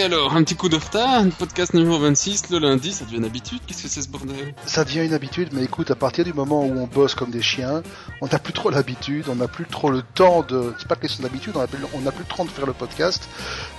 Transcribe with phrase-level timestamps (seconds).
[0.00, 3.26] Et alors, un petit coup de retard, podcast numéro 26 le lundi, ça devient une
[3.26, 4.54] habitude, qu'est-ce que c'est ce bordel?
[4.64, 7.42] Ça devient une habitude, mais écoute, à partir du moment où on bosse comme des
[7.42, 7.82] chiens,
[8.22, 10.72] on n'a plus trop l'habitude, on n'a plus trop le temps de...
[10.78, 13.28] C'est pas question d'habitude, on n'a plus, plus le temps de faire le podcast.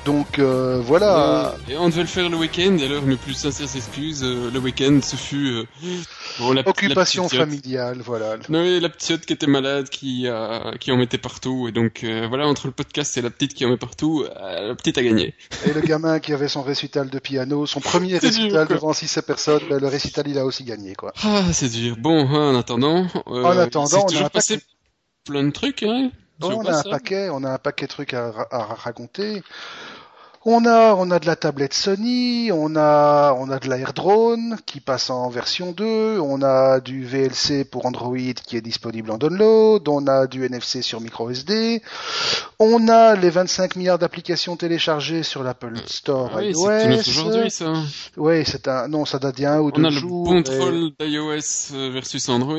[0.06, 1.56] Donc euh, voilà.
[1.68, 4.60] Et on devait le faire le week-end, et alors mes plus sincères excuses, euh, le
[4.60, 5.48] week-end ce fut...
[5.48, 5.64] euh,
[6.38, 8.36] bon, la- Occupation la familiale, voilà.
[8.48, 10.28] Non, oui, la petite qui était malade, qui,
[10.80, 13.70] qui en mettait partout, et donc voilà, entre le podcast et la petite qui en
[13.70, 15.34] met partout, la petite a gagné.
[15.66, 19.20] Et le gamin qui avait son récital de piano, son premier dur, récital devant 6
[19.26, 21.14] personnes, ben, le récital il a aussi gagné quoi.
[21.24, 21.96] Ah, c'est dur.
[21.98, 23.06] Bon, en attendant...
[23.28, 24.66] euh, En attendant, s'est on a toujours un passé paquet-
[25.26, 26.12] plein de trucs, hein
[26.44, 26.90] on a un ça.
[26.90, 29.44] paquet, on a un paquet de trucs à raconter.
[30.44, 34.58] On a, on a de la tablette Sony, on a, on a de l'Air Drone
[34.66, 39.20] qui passe en version 2, on a du VLC pour Android qui est disponible en
[39.20, 41.84] download, on a du NFC sur microSD,
[42.58, 47.02] on a les 25 milliards d'applications téléchargées sur l'Apple Store Ah oui, iOS.
[47.04, 47.74] c'est aujourd'hui, ça.
[48.18, 49.96] Oui, c'est un, non, ça date d'il y a un ou On deux a le
[49.96, 50.26] jours.
[50.26, 52.58] contrôle d'iOS euh, versus Android.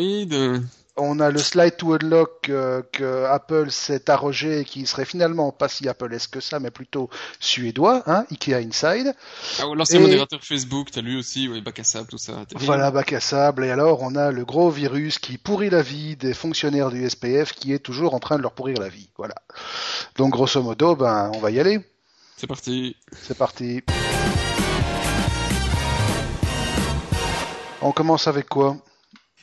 [0.99, 5.51] On a le slide to unlock euh, que Apple s'est arrogé et qui serait finalement
[5.51, 7.09] pas si Apple-esque que ça, mais plutôt
[7.41, 9.15] suédois, hein, Ikea Inside.
[9.59, 12.45] Ah, ou l'ancien Et- modérateur Facebook, t'as lu aussi, ouais, bac à sable, tout ça.
[12.57, 13.65] Voilà, bac à sable.
[13.65, 17.53] Et alors, on a le gros virus qui pourrit la vie des fonctionnaires du SPF
[17.55, 19.09] qui est toujours en train de leur pourrir la vie.
[19.17, 19.37] Voilà.
[20.19, 21.81] Donc, grosso modo, ben, on va y aller.
[22.37, 22.97] C'est parti.
[23.23, 23.81] C'est parti.
[27.81, 28.77] On commence avec quoi?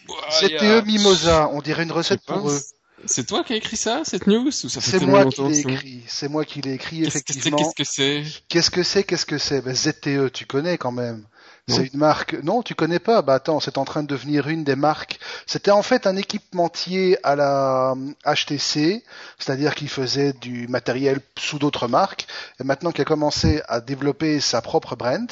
[0.09, 2.59] Ouah, y a- CTE Mimosa, on dirait une recette pour eux.
[3.05, 5.59] C'est toi qui as écrit ça, cette news ou ça fait C'est moi qui l'ai
[5.59, 6.03] écrit.
[6.07, 7.57] C'est moi qui l'ai écrit, Qu'est-ce que c'est effectivement.
[7.57, 9.61] Qu'est-ce que c'est Qu'est-ce que c'est Qu'est-ce que c'est?
[9.61, 11.23] Ben, ZTE, tu connais quand même.
[11.69, 11.75] Non.
[11.75, 12.33] C'est une marque.
[12.43, 13.21] Non, tu connais pas.
[13.21, 15.19] Bah attends, c'est en train de devenir une des marques.
[15.45, 19.03] C'était en fait un équipementier à la euh, HTC,
[19.37, 22.25] c'est-à-dire qu'il faisait du matériel sous d'autres marques,
[22.59, 25.31] et maintenant qu'il a commencé à développer sa propre brand.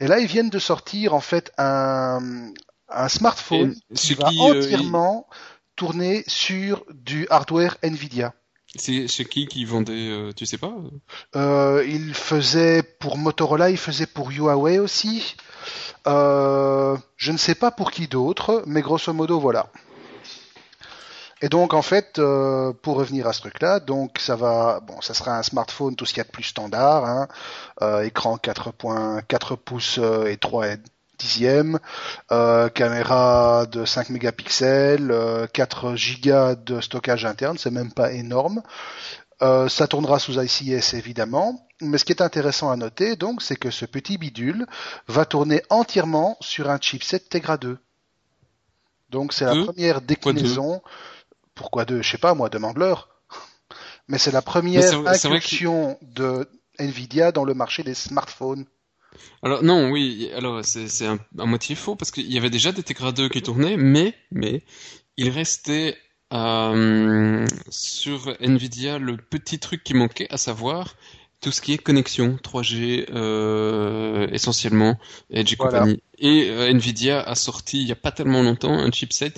[0.00, 2.50] Et là, ils viennent de sortir en fait un
[2.88, 5.26] un smartphone Et qui va qui, euh, entièrement
[5.74, 8.32] tourner sur du hardware Nvidia.
[8.74, 10.72] C'est chez qui qui vendait, euh, tu sais pas
[11.34, 15.36] Euh, il faisait pour Motorola, il faisait pour Huawei aussi.
[16.06, 19.66] Euh, je ne sais pas pour qui d'autre, mais grosso modo voilà.
[21.42, 25.12] Et donc en fait, euh, pour revenir à ce truc-là, donc ça va, bon, ça
[25.12, 27.28] sera un smartphone tout ce qu'il y a de plus standard, hein,
[27.82, 30.66] euh, écran 4.4 pouces euh, et 3
[31.18, 31.78] dixièmes,
[32.32, 38.62] euh, caméra de 5 mégapixels, euh, 4 gigas de stockage interne, c'est même pas énorme.
[39.42, 43.56] Euh, ça tournera sous ICS évidemment, mais ce qui est intéressant à noter donc, c'est
[43.56, 44.66] que ce petit bidule
[45.08, 47.78] va tourner entièrement sur un chipset Tegra 2.
[49.10, 50.82] Donc c'est la Deux première déclinaison.
[51.54, 52.02] Pourquoi deux?
[52.02, 53.08] Je sais pas, moi, demande-leur.
[54.08, 56.48] Mais c'est la première que- incursion de
[56.78, 58.66] Nvidia dans le marché des smartphones.
[59.42, 62.82] Alors non, oui, alors c'est un- à moitié faux parce qu'il y avait déjà des
[62.82, 64.62] Tegra 2 qui tournaient, mais mais
[65.16, 65.96] il restait
[66.32, 70.96] euh, sur Nvidia le petit truc qui manquait, à savoir
[71.40, 74.98] tout ce qui est connexion 3G euh, essentiellement,
[75.30, 75.56] Edge et Voilà.
[75.56, 76.02] compagnie.
[76.18, 79.34] Et euh, Nvidia a sorti il y a pas tellement longtemps un chipset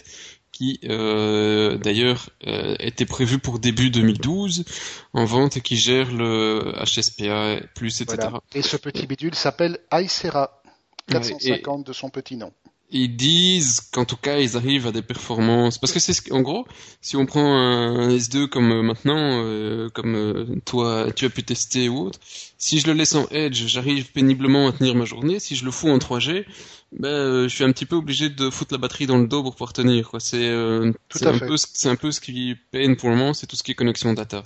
[0.53, 4.65] qui euh, d'ailleurs euh, était prévu pour début 2012
[5.13, 8.17] en vente et qui gère le HSPA plus etc.
[8.19, 8.41] Voilà.
[8.55, 10.63] Et ce petit bidule s'appelle Icera.
[11.11, 12.53] Ouais, 450 de son petit nom.
[12.91, 16.41] Ils disent qu'en tout cas ils arrivent à des performances parce que c'est ce- en
[16.41, 16.67] gros
[17.03, 21.91] si on prend un S2 comme euh, maintenant euh, comme toi tu as pu tester
[21.91, 22.19] ou autre
[22.57, 25.71] si je le laisse en Edge j'arrive péniblement à tenir ma journée si je le
[25.71, 26.47] fous en 3G
[26.93, 29.43] ben euh, je suis un petit peu obligé de foutre la batterie dans le dos
[29.43, 32.57] pour pouvoir tenir quoi c'est euh, c'est un peu ce- c'est un peu ce qui
[32.71, 34.43] peine pour le moment c'est tout ce qui est connexion data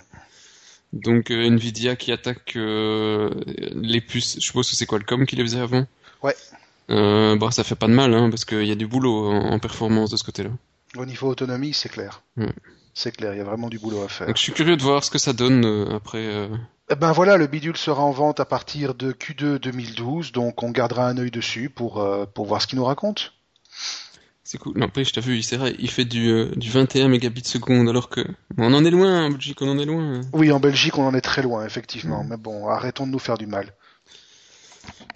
[0.92, 5.60] donc euh, Nvidia qui attaque les puces je suppose que c'est Qualcomm qui les faisait
[5.60, 5.86] avant
[6.22, 6.36] Ouais.
[6.88, 9.58] bon, ça fait pas de mal, hein, parce qu'il y a du boulot en, en
[9.58, 10.50] performance de ce côté-là.
[10.96, 12.22] Au niveau autonomie, c'est clair.
[12.94, 14.26] C'est clair, il y a vraiment du boulot à faire.
[14.26, 16.18] Donc je suis curieux de voir ce que ça donne euh, après.
[16.26, 16.48] euh,
[16.90, 20.70] Eh ben voilà, le bidule sera en vente à partir de Q2 2012, donc on
[20.70, 23.32] gardera un œil dessus pour, euh, pour voir ce qu'il nous raconte.
[24.44, 24.76] C'est cool.
[24.76, 28.20] N'empêche, t'as vu, il, c'est vrai, il fait du, du 21 mégabits seconde, alors que
[28.58, 30.20] on en est loin, en Belgique, on en est loin.
[30.34, 32.22] Oui, en Belgique, on en est très loin, effectivement.
[32.24, 32.28] Mm.
[32.28, 33.72] Mais bon, arrêtons de nous faire du mal.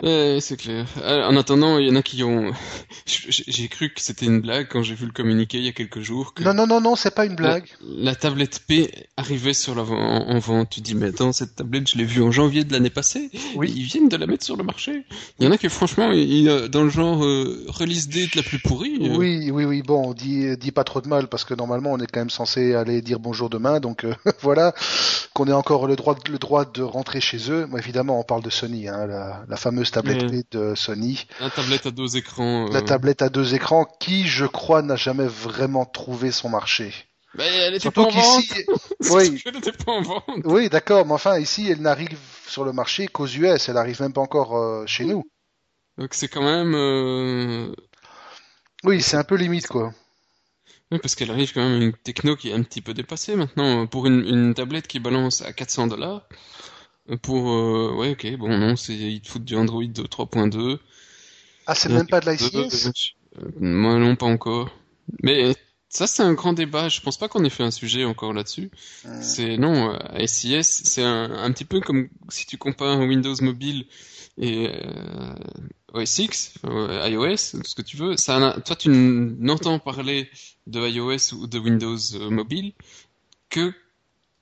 [0.02, 0.86] Ouais, c'est clair.
[0.98, 2.52] Euh, En attendant, il y en a qui ont.
[3.06, 6.00] J'ai cru que c'était une blague quand j'ai vu le communiqué il y a quelques
[6.00, 6.34] jours.
[6.34, 7.64] Que Non, non, non, non, c'est pas une blague.
[7.80, 10.70] La, la tablette P arrivait sur la, en, en vente.
[10.70, 13.30] Tu dis, mais attends, cette tablette, je l'ai vue en janvier de l'année passée.
[13.54, 13.72] Oui.
[13.74, 15.04] Ils viennent de la mettre sur le marché.
[15.38, 18.42] Il y en a qui, franchement, il, il- dans le genre euh, release date la
[18.42, 18.98] plus pourrie.
[19.02, 19.82] euh, Oui, oui, oui.
[19.82, 22.74] Bon, dis, dis pas trop de mal parce que normalement on est quand même censé
[22.74, 24.74] aller dire bonjour demain, donc euh, voilà
[25.32, 27.66] qu'on ait encore le droit, de- le droit de rentrer chez eux.
[27.66, 31.86] Bon, évidemment, on parle de Sony, hein, la, la fameuse tablette de Sony, La tablette
[31.86, 32.66] à deux écrans.
[32.68, 36.92] euh, la tablette à deux écrans, qui, je crois, n'a jamais vraiment trouvé son marché.
[37.34, 38.42] Mais elle était Surtout pas en vente.
[38.44, 38.64] qu'ici,
[39.10, 39.42] oui.
[39.44, 40.24] Elle était pas en vente.
[40.44, 44.12] oui, d'accord, mais enfin ici, elle n'arrive sur le marché qu'aux US, elle arrive même
[44.14, 45.22] pas encore euh, chez nous.
[45.98, 46.74] Donc c'est quand même.
[46.74, 47.72] euh,
[48.84, 49.92] Oui, c'est un peu limite, quoi.
[50.92, 53.34] Oui, parce qu'elle arrive quand même à une techno qui est un petit peu dépassée
[53.34, 53.86] maintenant.
[53.86, 56.28] Pour une, une tablette qui balance à 400 dollars,
[57.22, 57.50] pour...
[57.50, 60.78] euh, ouais, ok, bon, non, c'est ils te foutent du Android de 3.2.
[61.66, 64.70] Ah, c'est même pas de l'ICS euh, Moi non, pas encore.
[65.22, 65.54] Mais
[65.88, 66.88] ça, c'est un grand débat.
[66.88, 68.70] Je pense pas qu'on ait fait un sujet encore là-dessus.
[69.04, 69.22] Hmm.
[69.22, 73.86] C'est non, euh, SIS, c'est un, un petit peu comme si tu compares Windows Mobile
[74.38, 75.34] et euh,
[75.94, 78.16] OS X, euh, iOS, ce que tu veux.
[78.16, 80.28] Ça, toi, tu n'entends parler
[80.66, 82.72] de iOS ou de Windows euh, Mobile
[83.48, 83.72] que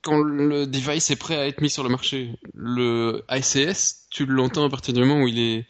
[0.05, 2.31] quand le device est prêt à être mis sur le marché.
[2.55, 5.67] Le ICS, tu l'entends à partir du moment où il est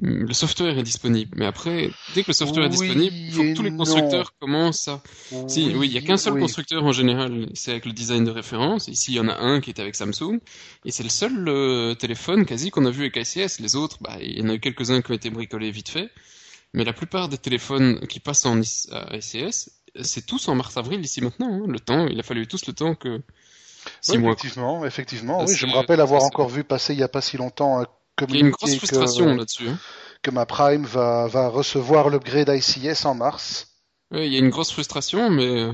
[0.00, 1.32] le software est disponible.
[1.36, 3.78] Mais après, dès que le software est disponible, il faut que tous les non.
[3.78, 5.02] constructeurs commencent à
[5.46, 6.40] si, oui, il y a qu'un seul oui.
[6.40, 8.88] constructeur en général, c'est avec le design de référence.
[8.88, 10.40] Ici, il y en a un qui est avec Samsung,
[10.84, 13.60] et c'est le seul euh, téléphone quasi qu'on a vu avec ICS.
[13.60, 16.10] Les autres, bah, il y en a eu quelques-uns qui ont été bricolés vite fait,
[16.72, 19.70] mais la plupart des téléphones qui passent en ICS,
[20.00, 21.62] c'est tous en mars-avril ici maintenant.
[21.62, 21.66] hein.
[21.68, 23.20] Le temps, il a fallu tous le temps que
[24.02, 24.32] six Oui, mois.
[24.32, 25.44] effectivement, effectivement.
[25.44, 27.86] Oui, je me rappelle avoir encore vu passer il y a pas si longtemps un
[28.28, 29.68] Il y a une communiqué grosse frustration que, là-dessus.
[29.70, 29.78] hein.
[30.22, 33.68] que ma Prime va, va recevoir l'upgrade ICS en mars.
[34.10, 35.68] Ouais, il y a une grosse frustration, mais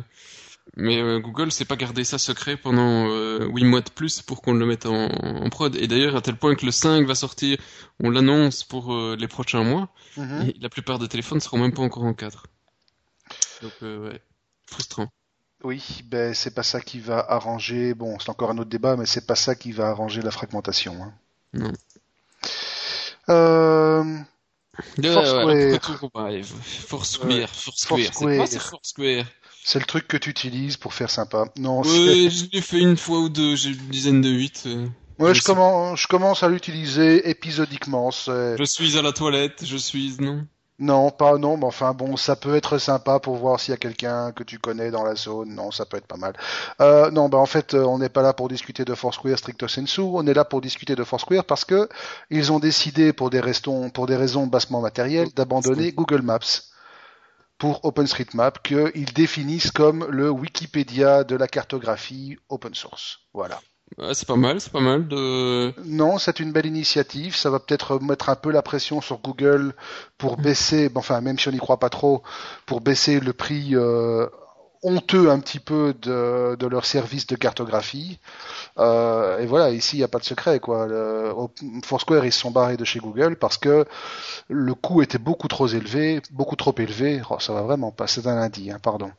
[0.77, 4.43] mais euh, Google s'est pas gardé ça secret pendant euh, 8 mois de plus pour
[4.43, 5.75] qu'on le mette en, en prod.
[5.77, 7.59] Et d'ailleurs, à tel point que le 5 va sortir,
[8.01, 10.43] on l'annonce pour euh, les prochains mois, Mhm.
[10.49, 12.45] et la plupart des téléphones seront même pas encore en cadre.
[13.63, 14.23] Donc, euh, ouais,
[14.67, 15.09] frustrant.
[15.65, 17.95] Oui, ben c'est pas ça qui va arranger.
[17.95, 20.97] Bon, c'est encore un autre débat, mais c'est pas ça qui va arranger la fragmentation.
[21.03, 21.13] hein.
[21.55, 21.73] Non.
[23.31, 24.05] Euh,
[26.87, 27.49] Foursquare.
[27.49, 28.47] Foursquare, Foursquare.
[28.47, 29.25] C'est Foursquare.
[29.65, 31.47] c'est le truc que tu utilises pour faire sympa.
[31.59, 34.63] Non, Ouais, je l'ai fait une fois ou deux, j'ai une dizaine de huit.
[34.67, 34.87] euh.
[35.19, 38.11] c'est- ouais, je commence, je commence à l'utiliser épisodiquement.
[38.13, 40.47] Je suis à la toilette, je suis, non?
[40.81, 43.79] Non, pas non, mais enfin bon, ça peut être sympa pour voir s'il y a
[43.79, 45.53] quelqu'un que tu connais dans la zone.
[45.55, 46.35] Non, ça peut être pas mal.
[46.81, 49.67] Euh, non, bah en fait, euh, on n'est pas là pour discuter de Foursquare stricto
[49.67, 50.01] sensu.
[50.03, 51.89] On est là pour discuter de Foursquare parce que
[52.31, 56.63] ils ont décidé, pour des raisons, pour des raisons bassement matérielles, d'abandonner Google Maps
[57.59, 63.19] pour OpenStreetMap, qu'ils définissent comme le Wikipédia de la cartographie open source.
[63.35, 63.61] Voilà.
[63.96, 65.73] Ouais, c'est pas mal, c'est pas mal de.
[65.85, 67.35] Non, c'est une belle initiative.
[67.35, 69.75] Ça va peut-être mettre un peu la pression sur Google
[70.19, 72.23] pour baisser, bon, enfin, même si on n'y croit pas trop,
[72.67, 74.26] pour baisser le prix euh,
[74.82, 78.19] honteux un petit peu de, de leur service de cartographie.
[78.79, 80.87] Euh, et voilà, ici, il n'y a pas de secret, quoi.
[80.87, 81.50] Le, au-
[81.85, 83.87] Foursquare, ils se sont barrés de chez Google parce que
[84.49, 87.20] le coût était beaucoup trop élevé, beaucoup trop élevé.
[87.31, 89.11] Oh, ça va vraiment pas, c'est un lundi, hein, pardon.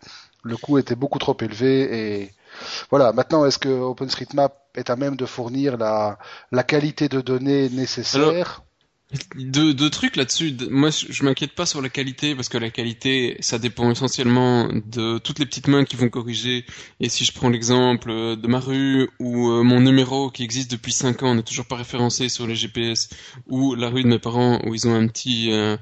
[0.44, 2.34] Le coût était beaucoup trop élevé et
[2.90, 3.14] voilà.
[3.14, 6.18] Maintenant, est-ce que OpenStreetMap est à même de fournir la,
[6.52, 8.64] la qualité de données nécessaire
[9.36, 10.52] Deux, trucs là-dessus.
[10.52, 14.70] De- Moi, je, m'inquiète pas sur la qualité parce que la qualité, ça dépend essentiellement
[14.72, 16.64] de toutes les petites mains qui vont corriger.
[17.00, 20.70] Et si je prends l'exemple euh, de ma rue ou euh, mon numéro qui existe
[20.70, 23.10] depuis 5 ans n'est toujours pas référencé sur les GPS
[23.48, 25.76] ou la rue de mes parents où ils ont un petit euh,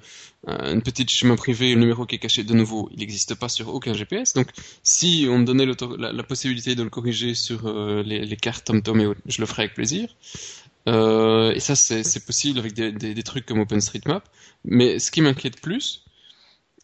[0.45, 3.73] une petite chemin privé, le numéro qui est caché de nouveau, il n'existe pas sur
[3.73, 4.33] aucun GPS.
[4.33, 4.47] Donc,
[4.83, 8.65] si on me donnait la, la possibilité de le corriger sur euh, les, les cartes
[8.65, 10.15] TomTom et autres, je le ferais avec plaisir.
[10.87, 14.23] Euh, et ça, c'est possible avec des, des, des trucs comme OpenStreetMap.
[14.63, 16.05] Mais ce qui m'inquiète plus,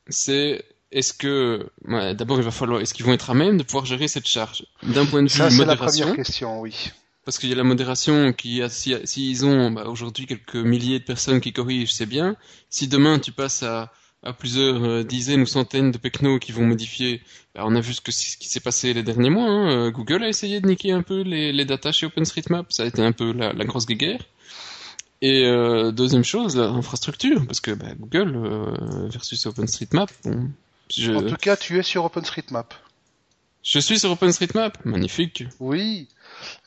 [0.08, 3.64] c'est est-ce que, ouais, d'abord, il va falloir, est-ce qu'ils vont être à même de
[3.64, 4.66] pouvoir gérer cette charge?
[4.84, 6.92] D'un point de vue Ça, c'est la modération, première question, oui.
[7.26, 11.00] Parce qu'il y a la modération qui, a, si, s'ils ont bah, aujourd'hui quelques milliers
[11.00, 12.36] de personnes qui corrigent, c'est bien.
[12.70, 13.92] Si demain tu passes à,
[14.24, 17.22] à plusieurs euh, dizaines ou centaines de pecnos qui vont modifier,
[17.56, 19.50] bah, on a vu ce, que, ce qui s'est passé les derniers mois.
[19.50, 19.70] hein.
[19.72, 22.86] Euh, Google a essayé de niquer un peu les, les datas chez OpenStreetMap, ça a
[22.86, 24.22] été un peu la, la grosse guéguerre.
[25.22, 30.50] Et euh, deuxième chose, l'infrastructure, parce que bah, Google euh, versus OpenStreetMap, bon,
[30.92, 31.14] je...
[31.14, 32.74] En tout cas, tu es sur OpenStreetMap.
[33.64, 35.46] Je suis sur OpenStreetMap, magnifique.
[35.62, 36.10] Oui.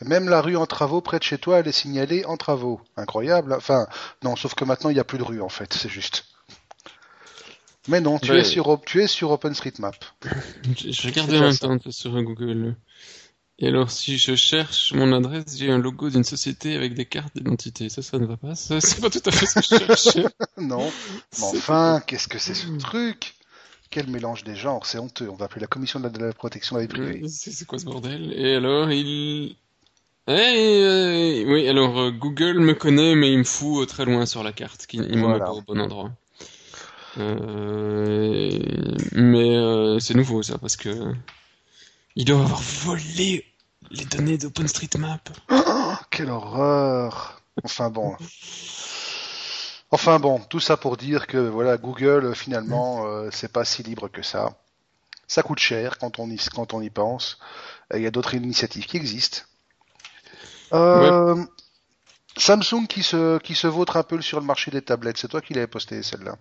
[0.03, 2.81] Même la rue en travaux près de chez toi, elle est signalée en travaux.
[2.97, 3.53] Incroyable.
[3.53, 3.57] hein.
[3.59, 3.87] Enfin,
[4.23, 6.25] non, sauf que maintenant il n'y a plus de rue en fait, c'est juste.
[7.89, 8.41] Mais non, tu Ouais.
[8.41, 9.95] es sur tu es sur OpenStreetMap.
[10.77, 12.77] Je déjà en même temps sur Google.
[13.59, 17.35] Et alors, si je cherche mon adresse, j'ai un logo d'une société avec des cartes
[17.35, 17.89] d'identité.
[17.89, 18.55] Ça, ça ne va pas.
[18.55, 20.25] Ça, C'est pas tout à fait ce que je cherchais.
[20.59, 20.93] non.
[21.39, 23.35] Mais enfin, qu'est-ce que c'est ce truc?
[23.91, 25.29] Quel mélange des genres, c'est honteux.
[25.31, 27.29] On va appeler la commission de la, de la protection de la vie privée.
[27.29, 28.33] C'est quoi ce bordel?
[28.37, 29.57] Et alors, il...
[30.29, 34.27] Eh, euh, oui, alors euh, Google me connaît, mais il me fout euh, très loin
[34.27, 34.87] sur la carte.
[34.87, 36.11] qu'il- Il me met pas au bon endroit.
[39.13, 41.13] Mais c'est nouveau ça, parce que
[42.17, 43.45] ils doivent avoir volé
[43.91, 45.31] les données d'OpenStreetMap.
[45.51, 48.17] Oh, quelle horreur Enfin bon.
[49.97, 54.09] Enfin bon, tout ça pour dire que voilà, Google finalement, euh, c'est pas si libre
[54.09, 54.55] que ça.
[55.27, 57.39] Ça coûte cher quand on y, quand on y pense.
[57.95, 59.41] Il y a d'autres initiatives qui existent.
[60.73, 61.35] Euh,
[62.37, 65.17] Samsung qui se, qui se vautre un peu sur le marché des tablettes.
[65.17, 66.37] C'est toi qui l'avais posté celle-là,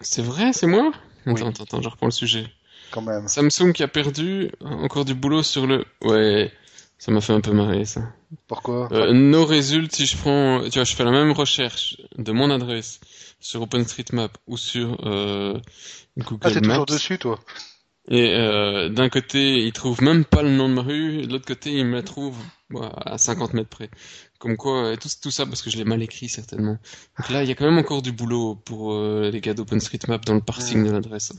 [0.00, 0.92] C'est vrai, c'est moi?
[1.26, 1.32] Oui.
[1.40, 2.46] Attends, attends, attends, je reprends le sujet.
[2.90, 3.28] quand même.
[3.28, 5.84] Samsung qui a perdu encore du boulot sur le...
[6.02, 6.52] Ouais,
[7.00, 8.02] ça m'a fait un peu marrer ça.
[8.46, 8.88] Pourquoi?
[8.92, 12.50] Euh, nos résultats, si je prends, tu vois, je fais la même recherche de mon
[12.50, 13.00] adresse
[13.40, 15.58] sur OpenStreetMap ou sur euh,
[16.18, 17.40] Google Ah, t'es Maps, toujours dessus, toi?
[18.08, 21.46] Et euh, d'un côté, ils trouvent même pas le nom de ma rue, de l'autre
[21.46, 22.44] côté, ils me la trouvent
[23.06, 23.90] à 50 mètres près.
[24.38, 26.78] Comme quoi, euh, tout, tout ça parce que je l'ai mal écrit certainement.
[27.18, 30.24] Donc là, il y a quand même encore du boulot pour euh, les gars d'OpenStreetMap
[30.24, 31.32] dans le parsing de l'adresse.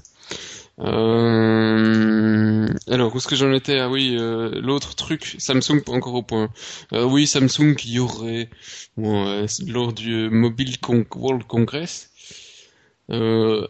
[0.79, 3.79] Euh, alors, où est-ce que j'en étais?
[3.79, 6.49] Ah oui, euh, l'autre truc, Samsung encore au point.
[6.93, 8.49] Euh, oui, Samsung qui aurait,
[8.97, 12.09] bon, lors du Mobile Con- World Congress,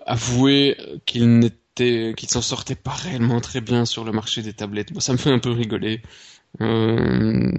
[0.06, 4.94] avoué qu'il n'était, qu'il s'en sortait pas réellement très bien sur le marché des tablettes.
[4.94, 6.01] Bon, ça me fait un peu rigoler.
[6.60, 7.51] Euh,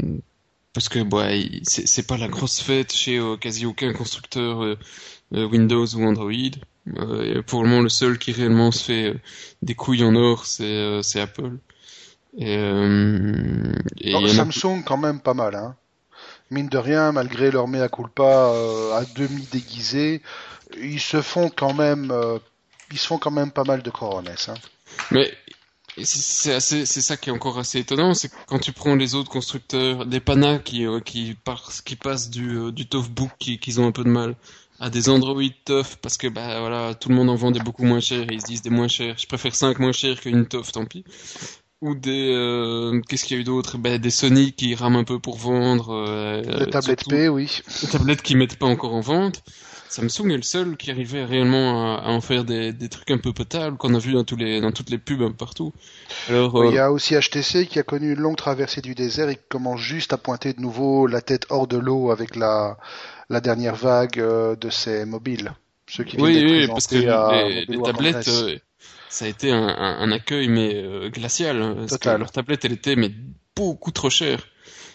[0.75, 1.29] parce que bah,
[1.65, 4.77] c'est pas la grosse fête chez euh, quasi aucun constructeur euh,
[5.33, 6.31] Windows ou Android.
[6.33, 9.15] Et pour le moment, le seul qui réellement se fait
[9.63, 11.59] des couilles en or, c'est Apple.
[12.37, 15.55] Et, Non, a- Samsung, quand même pas mal.
[15.55, 15.77] Hein.
[16.51, 18.53] Mine de rien, malgré leur mea culpa
[18.95, 20.23] à demi déguisé,
[20.77, 22.13] ils se font quand même,
[22.91, 24.49] ils se font quand même pas mal de coronets.
[24.49, 24.55] Hein.
[25.13, 25.33] Mais
[25.99, 28.95] c'est c'est assez, c'est ça qui est encore assez étonnant, c'est que quand tu prends
[28.95, 33.31] les autres constructeurs, des Pana qui euh, qui, par- qui passent du euh, du Toughbook
[33.39, 34.35] qui qu'ils ont un peu de mal
[34.81, 37.85] à des Android Tough parce que bah voilà tout le monde en vend des beaucoup
[37.85, 39.17] moins chers et ils se disent des moins chers.
[39.19, 41.05] Je préfère 5 moins chers qu'une Tough, tant pis.
[41.83, 43.77] Ou des euh, qu'est-ce qu'il y a eu d'autre?
[43.77, 45.91] Ben des Sony qui rament un peu pour vendre.
[45.93, 47.61] Euh, Les tablettes P, oui.
[47.83, 49.43] les tablettes qui mettent pas encore en vente.
[49.93, 53.19] Samsung est le seul qui arrivait réellement à, à en faire des, des trucs un
[53.19, 55.73] peu potables qu'on a vu dans tous les dans toutes les pubs un peu partout.
[56.29, 59.29] Alors Il y euh, a aussi HTC qui a connu une longue traversée du désert
[59.29, 62.79] et qui commence juste à pointer de nouveau la tête hors de l'eau avec la,
[63.29, 65.53] la dernière vague euh, de ses mobiles.
[65.89, 68.57] Ceux qui viennent oui, oui, parce que les, tablettes, euh,
[69.11, 71.61] ça a été un, un, un accueil mais euh, glacial.
[71.61, 72.15] hein, parce Total.
[72.15, 73.11] que leur tablette, elle était mais
[73.55, 74.41] beaucoup trop chère.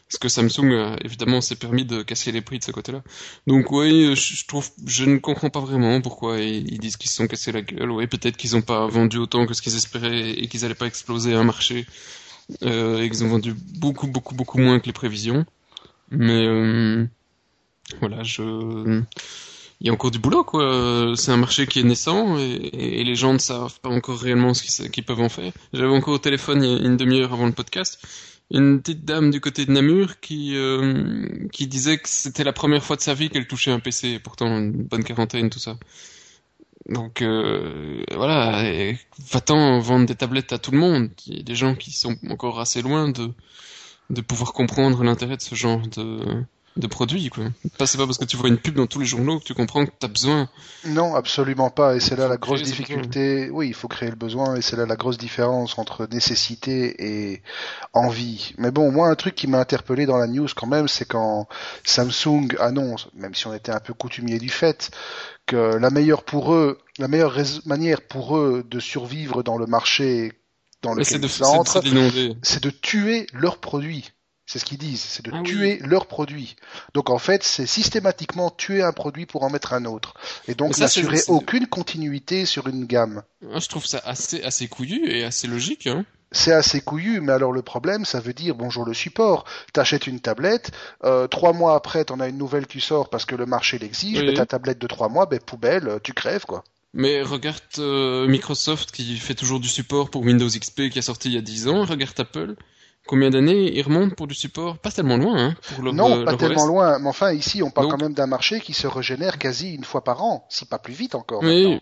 [0.09, 3.03] Parce que Samsung, euh, évidemment, s'est permis de casser les prix de ce côté-là.
[3.45, 7.27] Donc oui, je, trouve, je ne comprends pas vraiment pourquoi ils, disent qu'ils se sont
[7.27, 7.91] cassés la gueule.
[7.91, 10.85] Oui, peut-être qu'ils n'ont pas vendu autant que ce qu'ils espéraient et qu'ils n'allaient pas
[10.85, 11.85] exploser un marché.
[12.63, 15.45] Euh, et qu'ils ont vendu beaucoup, beaucoup, beaucoup moins que les prévisions.
[16.09, 17.05] Mais euh,
[17.99, 19.03] voilà, je...
[19.79, 21.13] Il y a encore du boulot, quoi.
[21.17, 24.83] C'est un marché qui est naissant et, les gens ne savent pas encore réellement ce
[24.83, 25.51] qu'ils peuvent en faire.
[25.73, 27.99] J'avais encore au téléphone une demi-heure avant le podcast
[28.51, 32.83] une petite dame du côté de Namur qui euh, qui disait que c'était la première
[32.83, 35.77] fois de sa vie qu'elle touchait un PC, pourtant une bonne quarantaine, tout ça.
[36.89, 38.93] Donc euh, voilà,
[39.31, 41.09] va-t'en vendre des tablettes à tout le monde.
[41.27, 43.31] Il y a des gens qui sont encore assez loin de
[44.09, 46.45] de pouvoir comprendre l'intérêt de ce genre de
[46.77, 47.45] de produit, quoi.
[47.77, 49.53] Pas, c'est pas parce que tu vois une pub dans tous les journaux que tu
[49.53, 50.49] comprends que t'as besoin.
[50.85, 51.95] Non, absolument pas.
[51.95, 53.49] Et c'est là la grosse difficulté.
[53.49, 57.41] Oui, il faut créer le besoin et c'est là la grosse différence entre nécessité et
[57.93, 58.53] envie.
[58.57, 61.47] Mais bon, moi, un truc qui m'a interpellé dans la news quand même, c'est quand
[61.83, 64.91] Samsung annonce, même si on était un peu coutumier du fait,
[65.45, 70.33] que la meilleure pour eux, la meilleure manière pour eux de survivre dans le marché
[70.81, 71.81] dans lequel ils entrent,
[72.43, 74.11] c'est de tuer leurs produits.
[74.49, 75.43] C'est ce qu'ils disent, c'est de Ah oui.
[75.43, 76.55] tuer leurs produits.
[76.93, 80.13] Donc en fait, c'est systématiquement tuer un produit pour en mettre un autre.
[80.47, 83.23] Et donc n'assurer aucune continuité sur une gamme.
[83.53, 86.05] Ah, je trouve ça assez assez couillu et assez logique, hein.
[86.33, 89.45] C'est assez couillu, mais alors le problème, ça veut dire bonjour le support.
[89.73, 90.71] T'achètes une tablette,
[91.05, 94.17] euh, trois mois après, t'en as une nouvelle qui sort parce que le marché l'exige,
[94.19, 94.35] Oui, mais oui.
[94.35, 96.63] ta tablette de trois mois, ben poubelle, tu crèves quoi.
[96.93, 101.29] Mais regarde euh, Microsoft qui fait toujours du support pour Windows XP qui a sorti
[101.29, 101.85] il y a 10 ans.
[101.85, 102.55] Regarde Apple.
[103.07, 104.77] Combien d'années ils remontent pour du support?
[104.77, 106.67] Pas tellement loin, hein, pour le Non, pas tellement OS.
[106.67, 106.99] loin.
[106.99, 109.83] Mais enfin, ici, on parle Donc- quand même d'un marché qui se régénère quasi une
[109.85, 111.41] fois par an, si pas plus vite encore.
[111.43, 111.79] Oui,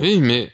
[0.00, 0.50] oui, mais.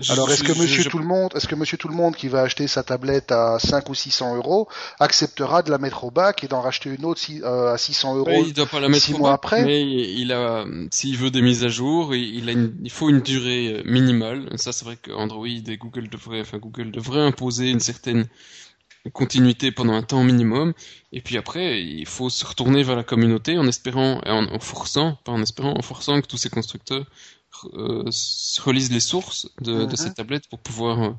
[0.00, 2.16] je- Alors, est-ce que Monsieur je- Tout le Monde, est-ce que Monsieur Tout le Monde
[2.16, 4.66] qui va acheter sa tablette à 5 ou 600 euros
[4.98, 8.16] acceptera de la mettre au bac et d'en racheter une autre si- euh, à 600
[8.16, 9.64] euros Ouais, il doit pas la mettre au mois bac, après.
[9.64, 13.08] Mais il a, s'il veut des mises à jour, il, il a une- il faut
[13.08, 14.48] une durée euh, minimale.
[14.56, 18.26] Ça, c'est vrai que Android et Google devraient, enfin Google devrait imposer une certaine
[19.12, 20.72] continuité pendant un temps minimum.
[21.12, 25.18] Et puis après, il faut se retourner vers la communauté en espérant, en, en forçant,
[25.24, 27.06] pas en espérant, en forçant que tous ces constructeurs
[27.74, 29.96] euh, se relisent les sources de, de Mhm.
[29.96, 31.02] ces tablettes pour pouvoir.
[31.02, 31.10] euh,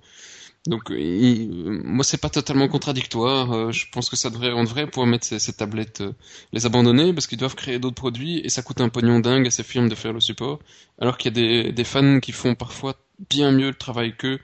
[0.67, 3.51] donc, euh, il- euh, moi, c'est pas totalement contradictoire.
[3.53, 6.13] Euh, je pense que ça devrait, on devrait pouvoir mettre ces, ces tablettes, euh,
[6.53, 9.51] les abandonner parce qu'ils doivent créer d'autres produits et ça coûte un pognon dingue à
[9.51, 10.59] ces firmes de faire le support.
[10.99, 12.95] Alors qu'il y a des, des fans qui font parfois
[13.29, 14.39] bien mieux le travail qu'eux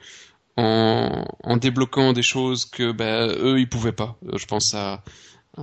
[0.57, 4.17] en, en débloquant des choses que ben, eux ils pouvaient pas.
[4.27, 5.03] Euh, Je pense à,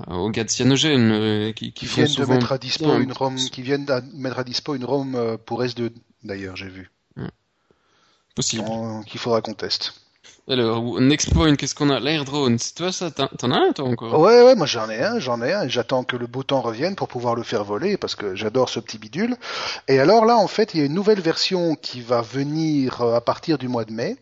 [0.09, 3.01] aux gars de Cyanogen euh, qui, qui viennent de mettre à dispo bien.
[3.01, 5.91] une ROM, qui viennent de mettre à dispo une ROM pour S2
[6.25, 6.91] d'ailleurs, j'ai vu,
[8.35, 8.65] possible.
[9.07, 9.95] Qu'il faudra qu'on teste.
[10.51, 13.87] Alors, Next Point, qu'est-ce qu'on a L'air drone, c'est toi ça T'en as un toi
[13.87, 14.19] encore?
[14.19, 16.63] Ouais, ouais, moi j'en ai un, j'en ai un, et j'attends que le beau temps
[16.63, 19.37] revienne pour pouvoir le faire voler, parce que j'adore ce petit bidule.
[19.89, 23.15] Et alors là, en fait, il y a une nouvelle version qui va venir euh,
[23.15, 24.17] à partir du mois de mai.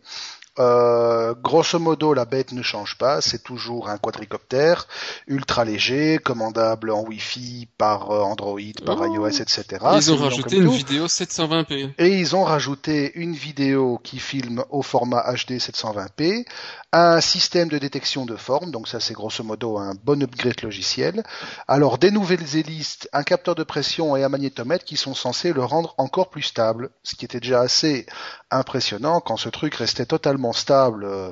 [0.59, 4.87] Euh, grosso modo, la bête ne change pas, c'est toujours un quadricoptère,
[5.27, 9.05] ultra léger, commandable en Wi-Fi par euh, Android, par Oh.
[9.15, 9.65] iOS, etc.
[9.95, 10.71] Ils ont rajouté une tout.
[10.71, 11.93] vidéo 720p.
[11.97, 16.45] Et ils ont rajouté une vidéo qui filme au format HD 720p,
[16.93, 21.23] un système de détection de forme, donc ça c'est grosso modo un bon upgrade logiciel.
[21.67, 25.63] Alors des nouvelles hélices, un capteur de pression et un magnétomètre qui sont censés le
[25.63, 28.05] rendre encore plus stable, ce qui était déjà assez
[28.49, 31.05] impressionnant quand ce truc restait totalement stable.
[31.05, 31.31] euh,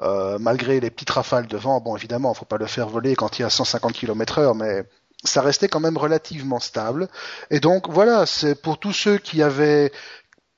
[0.00, 3.38] euh, malgré les petites rafales de vent, bon évidemment, faut pas le faire voler quand
[3.38, 4.84] il y a 150 km heure, mais
[5.24, 7.08] ça restait quand même relativement stable.
[7.50, 9.92] Et donc voilà, c'est pour tous ceux qui avaient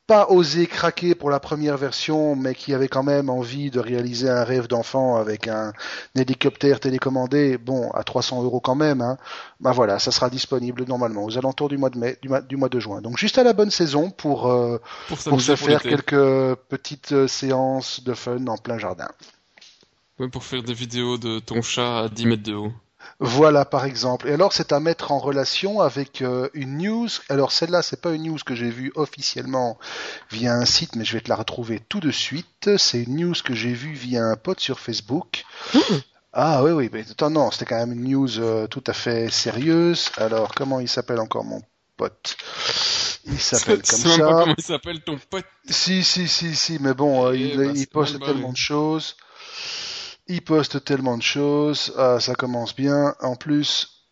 [0.07, 4.29] pas osé craquer pour la première version, mais qui avaient quand même envie de réaliser
[4.29, 5.73] un rêve d'enfant avec un,
[6.15, 9.17] hélicoptère télécommandé, bon, à 300 euros quand même, hein,
[9.61, 12.57] ben voilà, ça sera disponible normalement aux alentours du mois de mai, du mois, du
[12.57, 13.01] mois de juin.
[13.01, 17.13] Donc juste à la bonne saison pour, euh, Pour, pour s'amuser se faire quelques petites
[17.13, 19.09] euh, séances de fun en plein jardin.
[20.19, 22.73] Ouais, pour faire des vidéos de ton chat à 10 mètres de haut.
[23.21, 24.29] Voilà par exemple.
[24.29, 27.09] Et alors c'est à mettre en relation avec euh, une news.
[27.29, 29.79] Alors celle-là c'est pas une news que j'ai vue officiellement
[30.31, 32.77] via un site, mais je vais te la retrouver tout de suite.
[32.77, 35.45] C'est une news que j'ai vue via un pote sur Facebook.
[36.33, 39.31] Ah oui oui, mais attends non, c'était quand même une news euh, tout à fait
[39.31, 40.11] sérieuse.
[40.17, 41.63] Alors comment il s'appelle encore mon
[41.97, 42.37] pote?
[43.27, 44.33] Il s'appelle comme même pas ça.
[44.33, 45.47] comment il s'appelle ton pote.
[45.69, 49.17] Si, si, si, si, mais bon, euh, Eh il, bah, il poste tellement de choses.
[50.27, 51.93] Il poste tellement de choses.
[51.99, 53.15] Ah, ça commence bien.
[53.21, 54.07] En plus,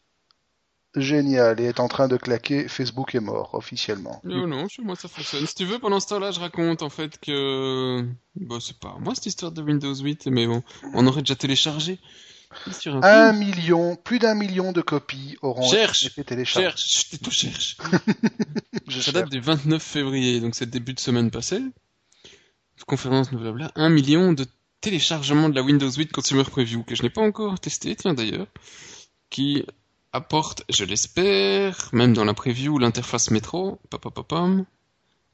[0.94, 1.58] génial.
[1.60, 2.68] Il est en train de claquer.
[2.68, 4.20] Facebook est mort, officiellement.
[4.24, 5.46] Non, non, chez moi ça fonctionne.
[5.46, 8.04] Si tu veux, pendant ce temps-là, je raconte en fait que.
[8.36, 10.62] Bon, c'est pas moi cette histoire de Windows 8, mais bon,
[10.94, 11.98] on aurait déjà téléchargé.
[12.70, 16.68] Sur un million, plus d'un million de copies auront Cherche, été téléchargées.
[16.68, 17.78] Cherche, je tout cherche.
[18.88, 19.14] Je Ça cherche.
[19.14, 21.62] date du 29 février, donc c'est début de semaine passée.
[22.86, 23.70] Conférence blablabla.
[23.76, 24.44] Un million de
[24.82, 28.46] téléchargements de la Windows 8 Consumer Preview, que je n'ai pas encore testé, tiens d'ailleurs,
[29.30, 29.64] qui
[30.12, 33.78] apporte, je l'espère, même dans la preview, l'interface métro.
[33.88, 34.66] Papapapam.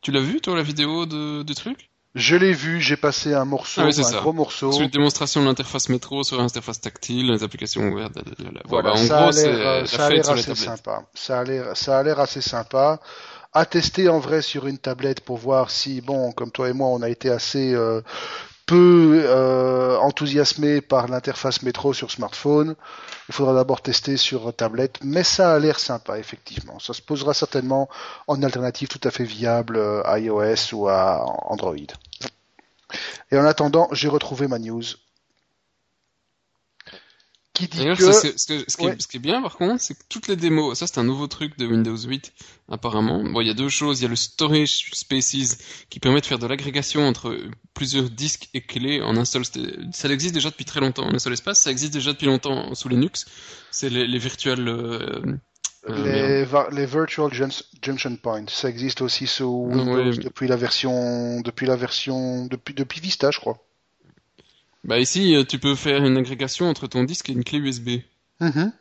[0.02, 1.90] Tu l'as vu, toi, la vidéo de, du truc?
[2.14, 4.20] Je l'ai vu, j'ai passé un morceau, Ah oui, un ça.
[4.20, 4.70] gros morceau.
[4.72, 8.12] C'est une démonstration de l'interface métro sur l'interface tactile, les applications ouvertes.
[8.66, 10.64] Voilà, en ça gros, c'est euh, la ça a fête l'air sur les tablettes.
[10.64, 11.06] sympa.
[11.14, 13.00] Ça a l'air, ça a l'air assez sympa.
[13.52, 16.88] À tester en vrai sur une tablette pour voir si, bon, comme toi et moi,
[16.88, 18.00] on a été assez euh,
[18.68, 22.76] peu euh, enthousiasmés par l'interface métro sur smartphone.
[23.28, 26.78] Il faudra d'abord tester sur tablette, mais ça a l'air sympa, effectivement.
[26.78, 27.88] Ça se posera certainement
[28.26, 31.76] en alternative tout à fait viable euh, à iOS ou à Android.
[33.30, 34.84] Et en attendant, j'ai retrouvé ma news.
[37.58, 38.12] Qui dit que...
[38.12, 38.52] ce, que- ce qui
[38.84, 38.96] est- Ouais.
[38.98, 41.26] ce qui est bien par contre, c'est que toutes les démos, ça c'est un nouveau
[41.26, 42.32] truc de Windows 8
[42.70, 43.22] apparemment.
[43.24, 45.58] Bon, il y a deux choses, il y a le storage spaces
[45.90, 47.36] qui permet de faire de l'agrégation entre
[47.74, 49.42] plusieurs disques et clés en un seul.
[49.92, 52.74] Ça existe déjà depuis très longtemps en un seul espace, ça existe déjà depuis longtemps
[52.74, 53.26] sous Linux.
[53.70, 54.68] C'est les, les virtual.
[54.68, 55.22] euh,
[55.88, 56.44] euh.
[56.72, 57.48] Les, Virtual Jun-
[57.82, 60.16] Junction Points, ça existe aussi sous Windows Ouais.
[60.18, 63.58] depuis la version, depuis la version, depuis, depuis Vista, je crois.
[64.84, 68.00] Bah ici, euh, tu peux faire une agrégation entre ton disque et une clé USB.
[68.40, 68.72] Mhm.